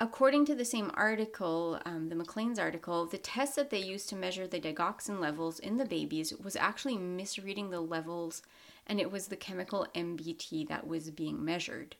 According 0.00 0.46
to 0.46 0.54
the 0.54 0.64
same 0.64 0.90
article, 0.94 1.80
um, 1.84 2.08
the 2.08 2.16
Maclean's 2.16 2.58
article, 2.58 3.06
the 3.06 3.18
test 3.18 3.56
that 3.56 3.70
they 3.70 3.78
used 3.78 4.08
to 4.08 4.16
measure 4.16 4.46
the 4.46 4.60
digoxin 4.60 5.20
levels 5.20 5.58
in 5.58 5.76
the 5.76 5.84
babies 5.84 6.34
was 6.34 6.56
actually 6.56 6.98
misreading 6.98 7.70
the 7.70 7.80
levels, 7.80 8.42
and 8.86 9.00
it 9.00 9.12
was 9.12 9.28
the 9.28 9.36
chemical 9.36 9.86
MBT 9.94 10.66
that 10.68 10.86
was 10.86 11.10
being 11.10 11.44
measured. 11.44 11.96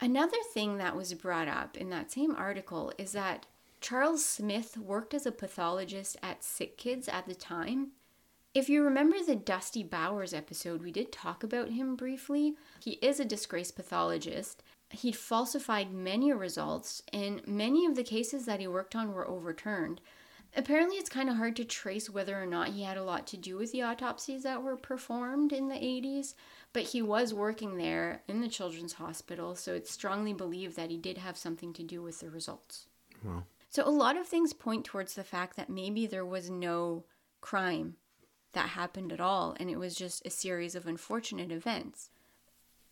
Another 0.00 0.38
thing 0.52 0.78
that 0.78 0.96
was 0.96 1.14
brought 1.14 1.46
up 1.46 1.76
in 1.76 1.90
that 1.90 2.10
same 2.10 2.34
article 2.34 2.92
is 2.98 3.12
that 3.12 3.46
Charles 3.82 4.24
Smith 4.24 4.78
worked 4.78 5.12
as 5.12 5.26
a 5.26 5.32
pathologist 5.32 6.16
at 6.22 6.44
Sick 6.44 6.78
Kids 6.78 7.08
at 7.08 7.26
the 7.26 7.34
time. 7.34 7.88
If 8.54 8.68
you 8.68 8.84
remember 8.84 9.16
the 9.20 9.34
Dusty 9.34 9.82
Bowers 9.82 10.32
episode, 10.32 10.82
we 10.82 10.92
did 10.92 11.10
talk 11.10 11.42
about 11.42 11.70
him 11.70 11.96
briefly. 11.96 12.54
He 12.80 12.92
is 13.02 13.18
a 13.18 13.24
disgraced 13.24 13.74
pathologist. 13.74 14.62
He'd 14.90 15.16
falsified 15.16 15.92
many 15.92 16.32
results, 16.32 17.02
and 17.12 17.44
many 17.44 17.84
of 17.84 17.96
the 17.96 18.04
cases 18.04 18.46
that 18.46 18.60
he 18.60 18.68
worked 18.68 18.94
on 18.94 19.12
were 19.12 19.26
overturned. 19.26 20.00
Apparently, 20.54 20.96
it's 20.96 21.10
kind 21.10 21.28
of 21.28 21.36
hard 21.36 21.56
to 21.56 21.64
trace 21.64 22.08
whether 22.08 22.40
or 22.40 22.46
not 22.46 22.68
he 22.68 22.84
had 22.84 22.96
a 22.96 23.04
lot 23.04 23.26
to 23.28 23.36
do 23.36 23.56
with 23.56 23.72
the 23.72 23.82
autopsies 23.82 24.44
that 24.44 24.62
were 24.62 24.76
performed 24.76 25.52
in 25.52 25.68
the 25.68 25.74
80s, 25.74 26.34
but 26.72 26.84
he 26.84 27.02
was 27.02 27.34
working 27.34 27.78
there 27.78 28.22
in 28.28 28.42
the 28.42 28.48
children's 28.48 28.92
hospital, 28.92 29.56
so 29.56 29.74
it's 29.74 29.90
strongly 29.90 30.34
believed 30.34 30.76
that 30.76 30.90
he 30.90 30.98
did 30.98 31.18
have 31.18 31.36
something 31.36 31.72
to 31.72 31.82
do 31.82 32.00
with 32.00 32.20
the 32.20 32.30
results. 32.30 32.86
Well, 33.24 33.44
so 33.72 33.88
a 33.88 33.90
lot 33.90 34.18
of 34.18 34.26
things 34.26 34.52
point 34.52 34.84
towards 34.84 35.14
the 35.14 35.24
fact 35.24 35.56
that 35.56 35.70
maybe 35.70 36.06
there 36.06 36.26
was 36.26 36.50
no 36.50 37.04
crime 37.40 37.96
that 38.52 38.68
happened 38.68 39.10
at 39.12 39.20
all, 39.20 39.56
and 39.58 39.70
it 39.70 39.78
was 39.78 39.94
just 39.94 40.26
a 40.26 40.30
series 40.30 40.74
of 40.74 40.86
unfortunate 40.86 41.50
events. 41.50 42.10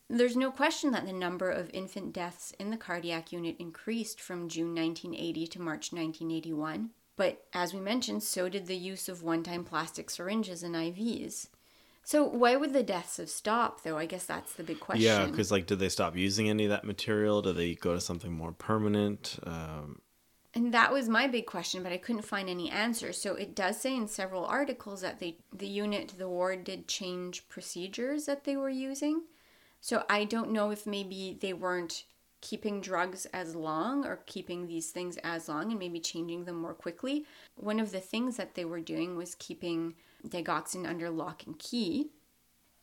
There's 0.09 0.35
no 0.35 0.49
question 0.49 0.89
that 0.91 1.05
the 1.05 1.13
number 1.13 1.51
of 1.51 1.69
infant 1.71 2.13
deaths 2.13 2.51
in 2.59 2.71
the 2.71 2.77
cardiac 2.77 3.31
unit 3.31 3.57
increased 3.59 4.19
from 4.19 4.49
June 4.49 4.73
1980 4.73 5.45
to 5.49 5.61
March 5.61 5.93
1981, 5.93 6.89
but 7.15 7.45
as 7.53 7.75
we 7.75 7.79
mentioned, 7.79 8.23
so 8.23 8.49
did 8.49 8.65
the 8.65 8.75
use 8.75 9.07
of 9.07 9.21
one 9.21 9.43
time 9.43 9.63
plastic 9.63 10.09
syringes 10.09 10.63
and 10.63 10.73
IVs. 10.73 11.49
So 12.03 12.23
why 12.23 12.55
would 12.55 12.73
the 12.73 12.81
deaths 12.81 13.17
have 13.17 13.29
stopped 13.29 13.83
though? 13.83 13.99
I 13.99 14.07
guess 14.07 14.25
that's 14.25 14.53
the 14.53 14.63
big 14.63 14.79
question. 14.79 15.05
Yeah, 15.05 15.27
because 15.27 15.51
like, 15.51 15.67
did 15.67 15.77
they 15.77 15.89
stop 15.89 16.17
using 16.17 16.49
any 16.49 16.63
of 16.63 16.71
that 16.71 16.85
material? 16.85 17.43
Did 17.43 17.57
they 17.57 17.75
go 17.75 17.93
to 17.93 18.01
something 18.01 18.31
more 18.31 18.51
permanent? 18.51 19.37
Um, 19.43 20.01
and 20.53 20.73
that 20.73 20.91
was 20.91 21.07
my 21.07 21.27
big 21.27 21.45
question, 21.45 21.81
but 21.81 21.93
I 21.93 21.97
couldn't 21.97 22.23
find 22.23 22.49
any 22.49 22.69
answers. 22.69 23.21
So 23.21 23.35
it 23.35 23.55
does 23.55 23.79
say 23.79 23.95
in 23.95 24.07
several 24.07 24.45
articles 24.45 25.01
that 25.01 25.19
they 25.19 25.37
the 25.53 25.67
unit, 25.67 26.13
the 26.17 26.27
ward 26.27 26.63
did 26.65 26.87
change 26.87 27.47
procedures 27.47 28.25
that 28.25 28.43
they 28.43 28.57
were 28.57 28.69
using. 28.69 29.23
So 29.79 30.03
I 30.09 30.25
don't 30.25 30.51
know 30.51 30.71
if 30.71 30.85
maybe 30.85 31.37
they 31.39 31.53
weren't 31.53 32.03
keeping 32.41 32.81
drugs 32.81 33.25
as 33.27 33.55
long 33.55 34.05
or 34.05 34.23
keeping 34.25 34.67
these 34.67 34.89
things 34.89 35.17
as 35.23 35.47
long 35.47 35.69
and 35.71 35.79
maybe 35.79 35.99
changing 35.99 36.43
them 36.43 36.59
more 36.59 36.73
quickly. 36.73 37.25
One 37.55 37.79
of 37.79 37.91
the 37.91 37.99
things 37.99 38.35
that 38.37 38.55
they 38.55 38.65
were 38.65 38.79
doing 38.79 39.15
was 39.15 39.35
keeping 39.35 39.93
digoxin 40.27 40.87
under 40.87 41.09
lock 41.09 41.43
and 41.45 41.57
key. 41.57 42.09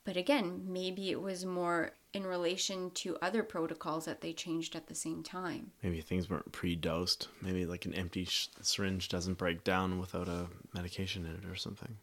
But 0.05 0.17
again, 0.17 0.63
maybe 0.65 1.11
it 1.11 1.21
was 1.21 1.45
more 1.45 1.91
in 2.13 2.25
relation 2.25 2.89
to 2.91 3.17
other 3.21 3.43
protocols 3.43 4.05
that 4.05 4.21
they 4.21 4.33
changed 4.33 4.75
at 4.75 4.87
the 4.87 4.95
same 4.95 5.21
time. 5.21 5.71
Maybe 5.83 6.01
things 6.01 6.29
weren't 6.29 6.51
pre-dosed. 6.51 7.27
Maybe 7.41 7.65
like 7.65 7.85
an 7.85 7.93
empty 7.93 8.25
sh- 8.25 8.49
syringe 8.61 9.09
doesn't 9.09 9.37
break 9.37 9.63
down 9.63 9.99
without 9.99 10.27
a 10.27 10.47
medication 10.73 11.25
in 11.25 11.33
it 11.33 11.51
or 11.51 11.55
something. 11.55 11.97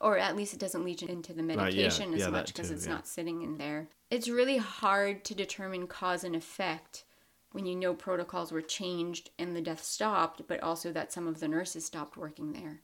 Or 0.00 0.18
at 0.18 0.36
least 0.36 0.54
it 0.54 0.58
doesn't 0.58 0.84
leach 0.84 1.02
into 1.02 1.32
the 1.32 1.42
medication 1.42 2.10
yeah. 2.10 2.16
as 2.16 2.20
yeah, 2.22 2.28
much 2.30 2.48
because 2.48 2.70
it's 2.70 2.86
yeah. 2.86 2.92
not 2.92 3.06
sitting 3.06 3.42
in 3.42 3.58
there. 3.58 3.88
It's 4.10 4.28
really 4.28 4.56
hard 4.56 5.24
to 5.26 5.34
determine 5.34 5.86
cause 5.86 6.24
and 6.24 6.34
effect 6.34 7.04
when 7.52 7.66
you 7.66 7.76
know 7.76 7.94
protocols 7.94 8.50
were 8.50 8.62
changed 8.62 9.30
and 9.38 9.54
the 9.54 9.60
death 9.60 9.84
stopped, 9.84 10.42
but 10.48 10.62
also 10.62 10.92
that 10.92 11.12
some 11.12 11.28
of 11.28 11.40
the 11.40 11.48
nurses 11.48 11.84
stopped 11.84 12.16
working 12.16 12.52
there. 12.52 12.80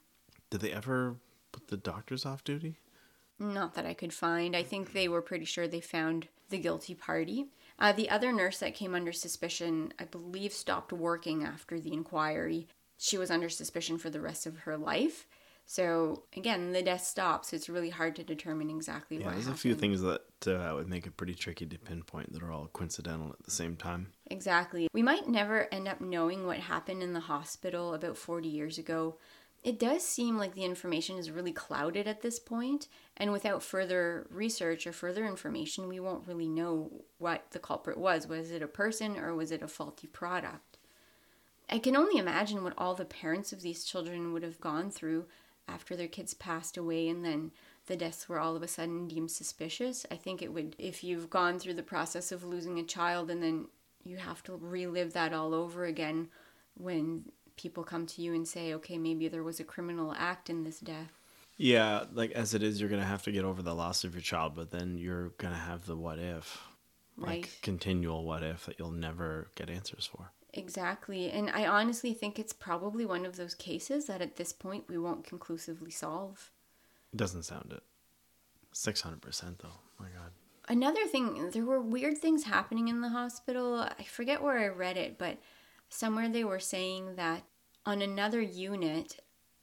Did 0.51 0.61
they 0.61 0.73
ever 0.73 1.17
put 1.51 1.69
the 1.69 1.77
doctors 1.77 2.25
off 2.25 2.45
duty? 2.45 2.77
Not 3.39 3.75
that 3.75 3.87
I 3.87 3.95
could 3.95 4.13
find. 4.13 4.57
I 4.57 4.63
think 4.63 4.93
they 4.93 5.09
were 5.09 5.23
pretty 5.23 5.45
sure 5.45 5.69
they 5.69 5.81
found 5.81 6.29
the 6.51 6.59
guilty 6.59 6.95
party. 6.95 7.47
Uh, 7.79 7.93
the 7.93 8.11
other 8.11 8.33
nurse 8.33 8.59
that 8.59 8.75
came 8.75 8.95
under 8.95 9.13
suspicion, 9.13 9.93
I 9.99 10.05
believe, 10.05 10.53
stopped 10.53 10.93
working 10.93 11.45
after 11.45 11.79
the 11.79 11.93
inquiry. 11.93 12.67
She 12.97 13.17
was 13.17 13.31
under 13.31 13.49
suspicion 13.49 13.99
for 13.99 14.11
the 14.11 14.21
rest 14.21 14.47
of 14.47 14.59
her 14.61 14.77
life. 14.77 15.27
So 15.67 16.25
again, 16.37 16.73
the 16.73 16.83
death 16.83 17.05
stops. 17.05 17.53
It's 17.53 17.69
really 17.69 17.91
hard 17.91 18.17
to 18.17 18.25
determine 18.25 18.71
exactly 18.71 19.19
Yeah, 19.19 19.27
what 19.27 19.33
there's 19.35 19.45
happened. 19.45 19.59
a 19.59 19.61
few 19.61 19.75
things 19.75 20.01
that 20.01 20.23
uh, 20.47 20.75
would 20.75 20.89
make 20.89 21.07
it 21.07 21.17
pretty 21.17 21.35
tricky 21.35 21.67
to 21.67 21.79
pinpoint 21.79 22.33
that 22.33 22.43
are 22.43 22.51
all 22.51 22.69
coincidental 22.73 23.31
at 23.39 23.45
the 23.45 23.51
same 23.51 23.77
time. 23.77 24.09
Exactly. 24.31 24.89
We 24.95 25.03
might 25.03 25.29
never 25.29 25.73
end 25.73 25.87
up 25.87 26.01
knowing 26.01 26.47
what 26.47 26.57
happened 26.57 27.03
in 27.03 27.13
the 27.13 27.21
hospital 27.21 27.93
about 27.95 28.17
40 28.17 28.49
years 28.49 28.79
ago. 28.79 29.19
It 29.65 29.79
does 29.79 30.05
seem 30.07 30.39
like 30.39 30.55
the 30.55 30.65
information 30.65 31.17
is 31.17 31.31
really 31.31 31.53
clouded 31.53 32.07
at 32.07 32.23
this 32.23 32.39
point, 32.39 32.89
and 33.17 33.33
without 33.33 33.63
further 33.63 34.27
research 34.31 34.87
or 34.87 34.93
further 34.93 35.27
information, 35.27 35.89
we 35.89 36.01
won't 36.01 36.27
really 36.27 36.49
know 36.49 37.05
what 37.19 37.51
the 37.51 37.59
culprit 37.59 37.99
was. 37.99 38.27
Was 38.27 38.51
it 38.51 38.63
a 38.63 38.69
person 38.69 39.19
or 39.19 39.35
was 39.35 39.51
it 39.51 39.63
a 39.63 39.69
faulty 39.69 40.07
product? 40.07 40.79
I 41.69 41.79
can 41.79 41.97
only 41.97 42.19
imagine 42.19 42.63
what 42.63 42.75
all 42.79 42.95
the 42.95 43.05
parents 43.05 43.53
of 43.53 43.61
these 43.61 43.85
children 43.85 44.33
would 44.33 44.43
have 44.43 44.61
gone 44.61 44.91
through 44.91 45.27
after 45.67 45.95
their 45.95 46.09
kids 46.09 46.33
passed 46.33 46.79
away 46.79 47.09
and 47.09 47.25
then 47.25 47.51
the 47.87 47.97
deaths 47.97 48.29
were 48.29 48.41
all 48.41 48.57
of 48.57 48.63
a 48.63 48.69
sudden 48.69 49.07
deemed 49.07 49.31
suspicious. 49.31 50.07
I 50.11 50.17
think 50.17 50.41
it 50.41 50.53
would, 50.53 50.77
if 50.79 51.05
you've 51.05 51.29
gone 51.29 51.59
through 51.59 51.75
the 51.75 51.83
process 51.83 52.33
of 52.33 52.45
losing 52.45 52.79
a 52.79 52.85
child 52.85 53.31
and 53.31 53.43
then 53.43 53.67
you 54.03 54.17
have 54.17 54.43
to 54.45 54.57
relive 54.57 55.13
that 55.13 55.35
all 55.35 55.53
over 55.53 55.85
again 55.85 56.29
when 56.75 57.25
people 57.59 57.85
come 57.85 58.07
to 58.07 58.23
you 58.23 58.33
and 58.35 58.49
say, 58.49 58.73
okay, 58.75 58.97
maybe 58.97 59.29
there 59.29 59.43
was 59.43 59.61
a 59.61 59.65
criminal 59.65 60.15
act 60.17 60.49
in 60.49 60.65
this 60.65 60.81
death. 60.81 61.13
Yeah, 61.59 62.05
like 62.13 62.31
as 62.33 62.55
it 62.55 62.63
is, 62.63 62.81
you're 62.81 62.89
gonna 62.89 63.05
have 63.05 63.25
to 63.25 63.33
get 63.33 63.45
over 63.45 63.61
the 63.61 63.75
loss 63.75 64.05
of 64.05 64.15
your 64.15 64.23
child, 64.23 64.55
but 64.55 64.71
then 64.71 64.97
you're 64.97 65.31
gonna 65.39 65.57
have 65.57 65.85
the 65.87 65.97
what 65.97 66.19
if, 66.19 66.63
Right. 67.17 67.43
like 67.43 67.59
continual 67.63 68.25
what 68.25 68.43
if 68.45 68.67
that 68.67 68.79
you'll 68.79 68.93
never 68.93 69.51
get 69.57 69.69
answers 69.69 70.07
for. 70.07 70.31
Exactly. 70.55 71.31
And 71.31 71.51
I 71.51 71.67
honestly 71.67 72.15
think 72.15 72.39
it's 72.39 72.53
probably 72.53 73.05
one 73.05 73.27
of 73.27 73.37
those 73.37 73.55
cases 73.55 74.07
that 74.07 74.23
at 74.23 74.37
this 74.37 74.53
point 74.53 74.89
we 74.89 74.97
won't 74.97 75.25
conclusively 75.25 75.91
solve. 75.91 76.51
It 77.13 77.17
doesn't 77.17 77.43
sound 77.43 77.73
it. 77.73 77.83
Six 78.73 79.01
hundred 79.01 79.21
percent 79.21 79.59
though. 79.59 79.81
My 79.99 80.07
God. 80.07 80.31
Another 80.69 81.07
thing, 81.07 81.51
there 81.51 81.65
were 81.65 81.81
weird 81.81 82.19
things 82.19 82.45
happening 82.45 82.89
in 82.89 83.01
the 83.01 83.09
hospital. 83.09 83.75
I 83.99 84.05
forget 84.05 84.43
where 84.43 84.59
I 84.59 84.69
read 84.69 84.97
it, 84.99 85.19
but 85.19 85.39
somewhere 85.89 86.29
they 86.29 86.45
were 86.45 86.61
saying 86.61 87.17
that 87.17 87.43
on 87.89 88.03
another 88.03 88.43
unit, 88.43 89.19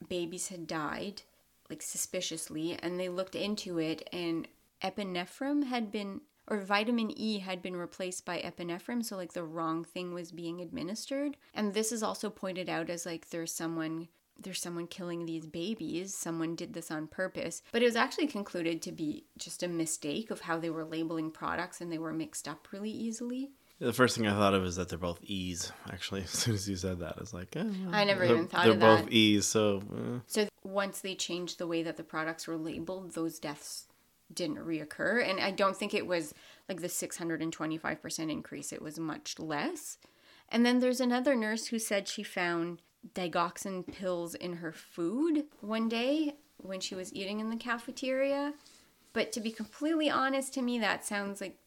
babies 0.10 0.48
had 0.48 0.66
died, 0.66 1.22
like 1.70 1.84
suspiciously, 1.84 2.76
and 2.82 3.00
they 3.00 3.08
looked 3.08 3.36
into 3.36 3.78
it, 3.78 4.10
and 4.12 4.48
epinephrine 4.84 5.66
had 5.66 5.92
been, 5.92 6.22
or 6.48 6.60
vitamin 6.60 7.14
E 7.16 7.38
had 7.38 7.62
been 7.62 7.76
replaced 7.76 8.26
by 8.26 8.40
epinephrine, 8.40 9.06
so 9.06 9.16
like 9.16 9.34
the 9.34 9.44
wrong 9.44 9.84
thing 9.84 10.12
was 10.12 10.32
being 10.32 10.60
administered. 10.60 11.38
And 11.54 11.76
this 11.76 11.92
is 11.92 12.02
also 12.02 12.32
pointed 12.32 12.68
out 12.68 12.90
as 12.90 13.06
like 13.06 13.30
there's 13.30 13.54
someone 13.54 14.08
there's 14.38 14.62
someone 14.62 14.88
killing 14.88 15.26
these 15.26 15.46
babies. 15.46 16.14
Someone 16.14 16.56
did 16.56 16.74
this 16.74 16.92
on 16.92 17.08
purpose. 17.08 17.62
But 17.72 17.84
it 17.84 17.86
was 17.86 17.96
actually 17.96 18.28
concluded 18.28 18.82
to 18.82 18.92
be 18.92 19.28
just 19.38 19.64
a 19.64 19.68
mistake 19.70 20.30
of 20.30 20.42
how 20.42 20.60
they 20.60 20.70
were 20.70 20.84
labeling 20.84 21.32
products 21.32 21.80
and 21.80 21.90
they 21.90 21.98
were 21.98 22.12
mixed 22.12 22.46
up 22.46 22.68
really 22.74 22.90
easily. 22.90 23.52
The 23.80 23.94
first 23.94 24.16
thing 24.16 24.26
I 24.26 24.32
thought 24.32 24.54
of 24.54 24.64
is 24.64 24.78
that 24.78 24.90
they're 24.90 24.98
both 24.98 25.20
E's. 25.24 25.72
Actually, 25.92 26.22
as 26.24 26.30
soon 26.30 26.56
as 26.56 26.70
you 26.70 26.76
said 26.76 27.00
that, 27.00 27.16
I 27.18 27.20
was 27.20 27.34
like, 27.34 27.56
eh, 27.56 27.64
well, 27.64 27.94
I 27.94 28.04
never 28.04 28.24
even 28.24 28.48
thought 28.48 28.66
they're 28.66 28.76
both. 28.76 29.10
E's. 29.10 29.46
So 29.46 29.84
eh. 29.94 30.20
So 30.28 30.48
once 30.64 31.02
they 31.02 31.16
changed 31.16 31.58
the 31.58 31.68
way 31.68 31.84
that 31.84 31.98
the 31.98 32.04
products 32.04 32.48
were 32.48 32.58
labeled, 32.58 33.14
those 33.14 33.40
deaths 33.40 33.88
didn't 34.34 34.58
reoccur. 34.58 35.28
And 35.28 35.40
I 35.40 35.52
don't 35.52 35.76
think 35.76 35.94
it 35.94 36.08
was 36.08 36.34
like 36.68 36.82
the 36.82 36.88
625% 36.88 38.32
increase, 38.32 38.74
it 38.74 38.82
was 38.82 39.00
much 39.00 39.38
less. 39.40 39.98
And 40.50 40.66
then 40.66 40.80
there's 40.80 41.02
another 41.02 41.36
nurse 41.36 41.68
who 41.68 41.80
said 41.80 42.08
she 42.08 42.24
found 42.24 42.82
digoxin 43.14 43.86
pills 43.92 44.36
in 44.36 44.58
her 44.58 44.72
food 44.72 45.46
one 45.62 45.90
day 45.90 46.36
when 46.58 46.80
she 46.80 46.96
was 46.96 47.14
eating 47.14 47.40
in 47.40 47.50
the 47.50 47.56
cafeteria. 47.56 48.54
But 49.14 49.32
to 49.34 49.40
be 49.40 49.52
completely 49.52 50.10
honest, 50.10 50.54
to 50.56 50.62
me, 50.62 50.80
that 50.80 51.06
sounds 51.06 51.40
like 51.40 51.58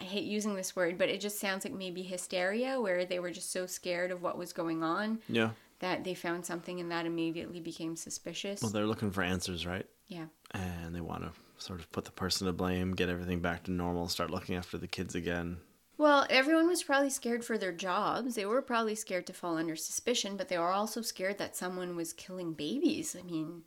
I 0.00 0.04
hate 0.04 0.24
using 0.24 0.54
this 0.54 0.76
word, 0.76 0.98
but 0.98 1.08
it 1.08 1.20
just 1.20 1.38
sounds 1.38 1.64
like 1.64 1.74
maybe 1.74 2.02
hysteria, 2.02 2.80
where 2.80 3.04
they 3.04 3.18
were 3.18 3.30
just 3.30 3.50
so 3.50 3.66
scared 3.66 4.10
of 4.10 4.22
what 4.22 4.38
was 4.38 4.52
going 4.52 4.82
on 4.82 5.20
yeah. 5.28 5.50
that 5.80 6.04
they 6.04 6.14
found 6.14 6.44
something 6.44 6.80
and 6.80 6.90
that 6.90 7.06
immediately 7.06 7.60
became 7.60 7.96
suspicious. 7.96 8.62
Well, 8.62 8.70
they're 8.70 8.86
looking 8.86 9.10
for 9.10 9.22
answers, 9.22 9.66
right? 9.66 9.86
yeah. 10.08 10.26
And 10.52 10.94
they 10.94 11.00
want 11.00 11.22
to 11.22 11.32
sort 11.58 11.80
of 11.80 11.90
put 11.92 12.04
the 12.04 12.12
person 12.12 12.46
to 12.46 12.52
blame, 12.52 12.92
get 12.92 13.08
everything 13.08 13.40
back 13.40 13.64
to 13.64 13.70
normal, 13.70 14.08
start 14.08 14.30
looking 14.30 14.56
after 14.56 14.78
the 14.78 14.86
kids 14.86 15.14
again. 15.14 15.58
Well, 15.98 16.26
everyone 16.28 16.68
was 16.68 16.82
probably 16.82 17.10
scared 17.10 17.44
for 17.44 17.56
their 17.56 17.72
jobs. 17.72 18.34
They 18.34 18.44
were 18.44 18.60
probably 18.60 18.94
scared 18.94 19.26
to 19.28 19.32
fall 19.32 19.56
under 19.56 19.76
suspicion, 19.76 20.36
but 20.36 20.48
they 20.48 20.58
were 20.58 20.72
also 20.72 21.00
scared 21.00 21.38
that 21.38 21.56
someone 21.56 21.96
was 21.96 22.12
killing 22.12 22.52
babies. 22.52 23.16
I 23.18 23.22
mean, 23.22 23.62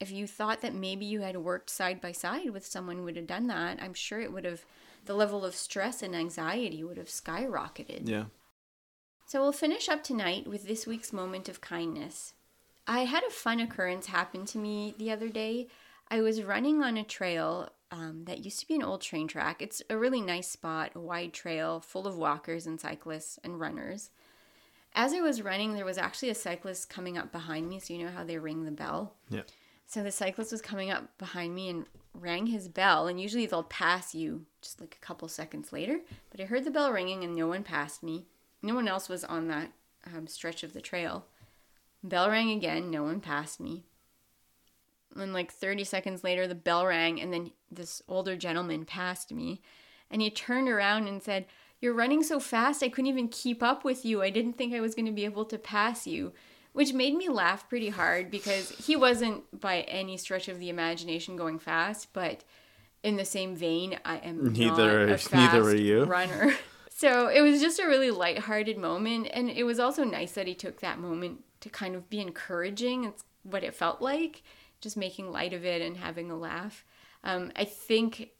if 0.00 0.10
you 0.10 0.26
thought 0.26 0.62
that 0.62 0.74
maybe 0.74 1.04
you 1.04 1.20
had 1.20 1.36
worked 1.36 1.68
side 1.68 2.00
by 2.00 2.12
side 2.12 2.50
with 2.50 2.64
someone 2.64 2.96
who 2.96 3.04
would 3.04 3.16
have 3.16 3.26
done 3.26 3.48
that, 3.48 3.78
I'm 3.82 3.92
sure 3.92 4.20
it 4.20 4.32
would 4.32 4.46
have, 4.46 4.64
the 5.04 5.14
level 5.14 5.44
of 5.44 5.54
stress 5.54 6.02
and 6.02 6.14
anxiety 6.14 6.84
would 6.84 6.96
have 6.96 7.08
skyrocketed. 7.08 8.08
Yeah. 8.08 8.24
So 9.26 9.40
we'll 9.40 9.52
finish 9.52 9.88
up 9.88 10.02
tonight 10.02 10.46
with 10.46 10.66
this 10.66 10.86
week's 10.86 11.12
moment 11.12 11.48
of 11.48 11.60
kindness. 11.60 12.34
I 12.86 13.04
had 13.04 13.22
a 13.22 13.30
fun 13.30 13.60
occurrence 13.60 14.06
happen 14.06 14.44
to 14.46 14.58
me 14.58 14.94
the 14.98 15.12
other 15.12 15.28
day. 15.28 15.68
I 16.10 16.20
was 16.20 16.42
running 16.42 16.82
on 16.82 16.96
a 16.96 17.04
trail 17.04 17.70
um, 17.92 18.24
that 18.24 18.44
used 18.44 18.60
to 18.60 18.66
be 18.66 18.74
an 18.74 18.82
old 18.82 19.00
train 19.00 19.28
track. 19.28 19.62
It's 19.62 19.82
a 19.88 19.96
really 19.96 20.20
nice 20.20 20.48
spot, 20.48 20.92
a 20.94 21.00
wide 21.00 21.32
trail 21.32 21.80
full 21.80 22.06
of 22.06 22.16
walkers 22.16 22.66
and 22.66 22.80
cyclists 22.80 23.38
and 23.44 23.60
runners. 23.60 24.10
As 24.94 25.12
I 25.12 25.20
was 25.20 25.42
running, 25.42 25.74
there 25.74 25.84
was 25.84 25.98
actually 25.98 26.30
a 26.30 26.34
cyclist 26.34 26.90
coming 26.90 27.16
up 27.16 27.30
behind 27.30 27.68
me, 27.68 27.78
so 27.78 27.94
you 27.94 28.04
know 28.04 28.10
how 28.10 28.24
they 28.24 28.38
ring 28.38 28.64
the 28.64 28.72
bell. 28.72 29.14
Yeah. 29.28 29.42
So 29.86 30.02
the 30.02 30.10
cyclist 30.10 30.52
was 30.52 30.62
coming 30.62 30.90
up 30.90 31.16
behind 31.18 31.54
me 31.54 31.68
and 31.68 31.86
rang 32.14 32.46
his 32.46 32.68
bell, 32.68 33.06
and 33.06 33.20
usually 33.20 33.46
they'll 33.46 33.62
pass 33.62 34.14
you 34.14 34.46
just 34.60 34.80
like 34.80 34.96
a 35.00 35.04
couple 35.04 35.28
seconds 35.28 35.72
later. 35.72 36.00
But 36.30 36.40
I 36.40 36.44
heard 36.44 36.64
the 36.64 36.70
bell 36.70 36.92
ringing 36.92 37.24
and 37.24 37.34
no 37.34 37.46
one 37.46 37.62
passed 37.62 38.02
me. 38.02 38.26
No 38.62 38.74
one 38.74 38.88
else 38.88 39.08
was 39.08 39.24
on 39.24 39.48
that 39.48 39.72
um, 40.06 40.26
stretch 40.26 40.62
of 40.62 40.72
the 40.72 40.80
trail. 40.80 41.26
Bell 42.02 42.30
rang 42.30 42.50
again, 42.50 42.90
no 42.90 43.02
one 43.02 43.20
passed 43.20 43.60
me. 43.60 43.84
And 45.16 45.32
like 45.32 45.52
30 45.52 45.84
seconds 45.84 46.22
later, 46.22 46.46
the 46.46 46.54
bell 46.54 46.86
rang, 46.86 47.20
and 47.20 47.32
then 47.32 47.50
this 47.70 48.02
older 48.08 48.36
gentleman 48.36 48.84
passed 48.84 49.32
me. 49.32 49.60
And 50.10 50.22
he 50.22 50.30
turned 50.30 50.68
around 50.68 51.08
and 51.08 51.22
said, 51.22 51.46
You're 51.80 51.94
running 51.94 52.22
so 52.22 52.38
fast, 52.38 52.82
I 52.82 52.88
couldn't 52.88 53.10
even 53.10 53.28
keep 53.28 53.62
up 53.62 53.84
with 53.84 54.04
you. 54.04 54.22
I 54.22 54.30
didn't 54.30 54.54
think 54.54 54.72
I 54.72 54.80
was 54.80 54.94
going 54.94 55.06
to 55.06 55.12
be 55.12 55.24
able 55.24 55.44
to 55.46 55.58
pass 55.58 56.06
you. 56.06 56.32
Which 56.72 56.92
made 56.92 57.14
me 57.16 57.28
laugh 57.28 57.68
pretty 57.68 57.88
hard 57.88 58.30
because 58.30 58.70
he 58.70 58.94
wasn't 58.96 59.60
by 59.60 59.80
any 59.82 60.16
stretch 60.16 60.48
of 60.48 60.58
the 60.60 60.68
imagination 60.68 61.36
going 61.36 61.58
fast, 61.58 62.12
but 62.12 62.44
in 63.02 63.16
the 63.16 63.24
same 63.24 63.56
vein, 63.56 63.98
I 64.04 64.18
am 64.18 64.52
Neither- 64.52 65.06
not 65.06 65.20
a 65.20 65.36
neither 65.36 65.62
were 65.62 65.70
fast 65.72 65.82
you. 65.82 66.04
runner. 66.04 66.54
So 66.92 67.28
it 67.28 67.40
was 67.40 67.62
just 67.62 67.80
a 67.80 67.86
really 67.86 68.10
lighthearted 68.10 68.76
moment, 68.76 69.28
and 69.32 69.48
it 69.48 69.64
was 69.64 69.78
also 69.80 70.04
nice 70.04 70.32
that 70.32 70.46
he 70.46 70.54
took 70.54 70.80
that 70.80 70.98
moment 70.98 71.42
to 71.60 71.70
kind 71.70 71.94
of 71.94 72.10
be 72.10 72.20
encouraging. 72.20 73.04
It's 73.04 73.24
what 73.42 73.64
it 73.64 73.74
felt 73.74 74.02
like, 74.02 74.42
just 74.82 74.98
making 74.98 75.32
light 75.32 75.54
of 75.54 75.64
it 75.64 75.80
and 75.80 75.96
having 75.96 76.30
a 76.30 76.36
laugh. 76.36 76.84
Um, 77.24 77.52
I 77.56 77.64
think 77.64 78.32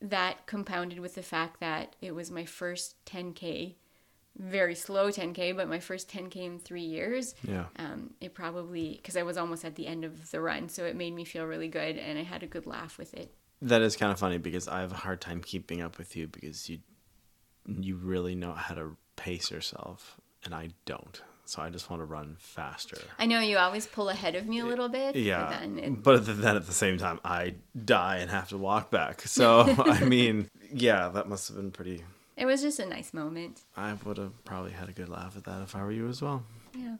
that 0.00 0.46
compounded 0.46 1.00
with 1.00 1.16
the 1.16 1.22
fact 1.22 1.60
that 1.60 1.96
it 2.00 2.14
was 2.14 2.30
my 2.30 2.46
first 2.46 2.94
10K, 3.04 3.74
very 4.38 4.74
slow 4.74 5.08
10K, 5.10 5.56
but 5.56 5.68
my 5.68 5.80
first 5.80 6.10
10K 6.10 6.36
in 6.36 6.58
three 6.58 6.82
years. 6.82 7.34
Yeah. 7.42 7.66
Um, 7.76 8.10
it 8.20 8.34
probably, 8.34 8.94
because 8.96 9.16
I 9.16 9.22
was 9.24 9.36
almost 9.36 9.64
at 9.64 9.74
the 9.74 9.86
end 9.86 10.04
of 10.04 10.30
the 10.30 10.40
run, 10.40 10.68
so 10.68 10.84
it 10.84 10.96
made 10.96 11.14
me 11.14 11.24
feel 11.24 11.44
really 11.44 11.68
good, 11.68 11.96
and 11.98 12.18
I 12.18 12.22
had 12.22 12.42
a 12.42 12.46
good 12.46 12.66
laugh 12.66 12.98
with 12.98 13.14
it. 13.14 13.34
That 13.60 13.82
is 13.82 13.96
kind 13.96 14.12
of 14.12 14.18
funny 14.18 14.38
because 14.38 14.68
I 14.68 14.80
have 14.80 14.92
a 14.92 14.96
hard 14.96 15.20
time 15.20 15.40
keeping 15.42 15.82
up 15.82 15.98
with 15.98 16.14
you 16.16 16.28
because 16.28 16.68
you 16.70 16.78
you 17.66 17.96
really 17.96 18.34
know 18.34 18.52
how 18.52 18.74
to 18.74 18.96
pace 19.16 19.50
yourself 19.50 20.16
and 20.44 20.54
I 20.54 20.70
don't. 20.86 21.20
So 21.44 21.60
I 21.60 21.68
just 21.70 21.90
want 21.90 22.00
to 22.00 22.06
run 22.06 22.36
faster. 22.38 22.96
I 23.18 23.26
know 23.26 23.40
you 23.40 23.58
always 23.58 23.86
pull 23.86 24.08
ahead 24.10 24.36
of 24.36 24.46
me 24.46 24.60
a 24.60 24.64
little 24.64 24.88
bit. 24.88 25.14
but 25.14 25.20
Yeah. 25.20 25.48
then 25.50 25.78
it, 25.78 26.02
But 26.02 26.24
then 26.24 26.56
at 26.56 26.66
the 26.66 26.72
same 26.72 26.96
time 26.98 27.20
I 27.24 27.56
die 27.84 28.18
and 28.18 28.30
have 28.30 28.48
to 28.50 28.58
walk 28.58 28.90
back. 28.90 29.22
So 29.22 29.60
I 29.78 30.04
mean, 30.04 30.48
yeah, 30.72 31.08
that 31.08 31.28
must 31.28 31.48
have 31.48 31.56
been 31.56 31.72
pretty 31.72 32.04
it 32.38 32.46
was 32.46 32.62
just 32.62 32.78
a 32.78 32.86
nice 32.86 33.12
moment. 33.12 33.62
I 33.76 33.92
would 34.04 34.16
have 34.16 34.44
probably 34.44 34.70
had 34.70 34.88
a 34.88 34.92
good 34.92 35.08
laugh 35.08 35.36
at 35.36 35.44
that 35.44 35.62
if 35.62 35.74
I 35.74 35.82
were 35.82 35.90
you 35.90 36.08
as 36.08 36.22
well. 36.22 36.44
Yeah. 36.74 36.96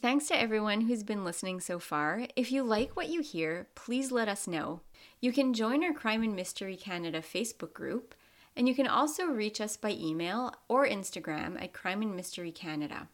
Thanks 0.00 0.26
to 0.28 0.40
everyone 0.40 0.82
who's 0.82 1.02
been 1.02 1.24
listening 1.24 1.60
so 1.60 1.78
far. 1.78 2.26
If 2.36 2.50
you 2.50 2.62
like 2.62 2.96
what 2.96 3.08
you 3.08 3.22
hear, 3.22 3.68
please 3.74 4.10
let 4.10 4.28
us 4.28 4.46
know. 4.46 4.80
You 5.20 5.32
can 5.32 5.54
join 5.54 5.84
our 5.84 5.92
Crime 5.92 6.22
and 6.22 6.34
Mystery 6.34 6.76
Canada 6.76 7.20
Facebook 7.20 7.72
group, 7.72 8.14
and 8.56 8.68
you 8.68 8.74
can 8.74 8.86
also 8.86 9.26
reach 9.26 9.60
us 9.60 9.76
by 9.76 9.90
email 9.90 10.54
or 10.68 10.86
Instagram 10.86 11.60
at 11.62 11.72
Crime 11.72 12.02
and 12.02 12.16
Mystery 12.16 12.52
Canada. 12.52 13.08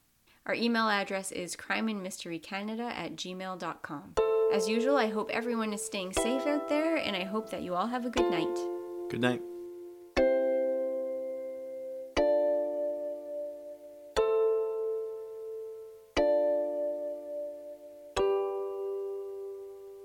Our 0.46 0.54
email 0.54 0.88
address 0.88 1.32
is 1.32 1.56
crimeandmysterycanada 1.56 2.90
at 2.92 3.16
gmail.com. 3.16 4.14
As 4.52 4.68
usual, 4.68 4.96
I 4.96 5.08
hope 5.08 5.30
everyone 5.30 5.72
is 5.72 5.84
staying 5.84 6.12
safe 6.12 6.46
out 6.46 6.68
there, 6.68 6.96
and 6.96 7.16
I 7.16 7.24
hope 7.24 7.50
that 7.50 7.62
you 7.62 7.74
all 7.74 7.88
have 7.88 8.06
a 8.06 8.10
good 8.10 8.30
night. 8.30 8.58
Good 9.10 9.20
night. 9.20 9.42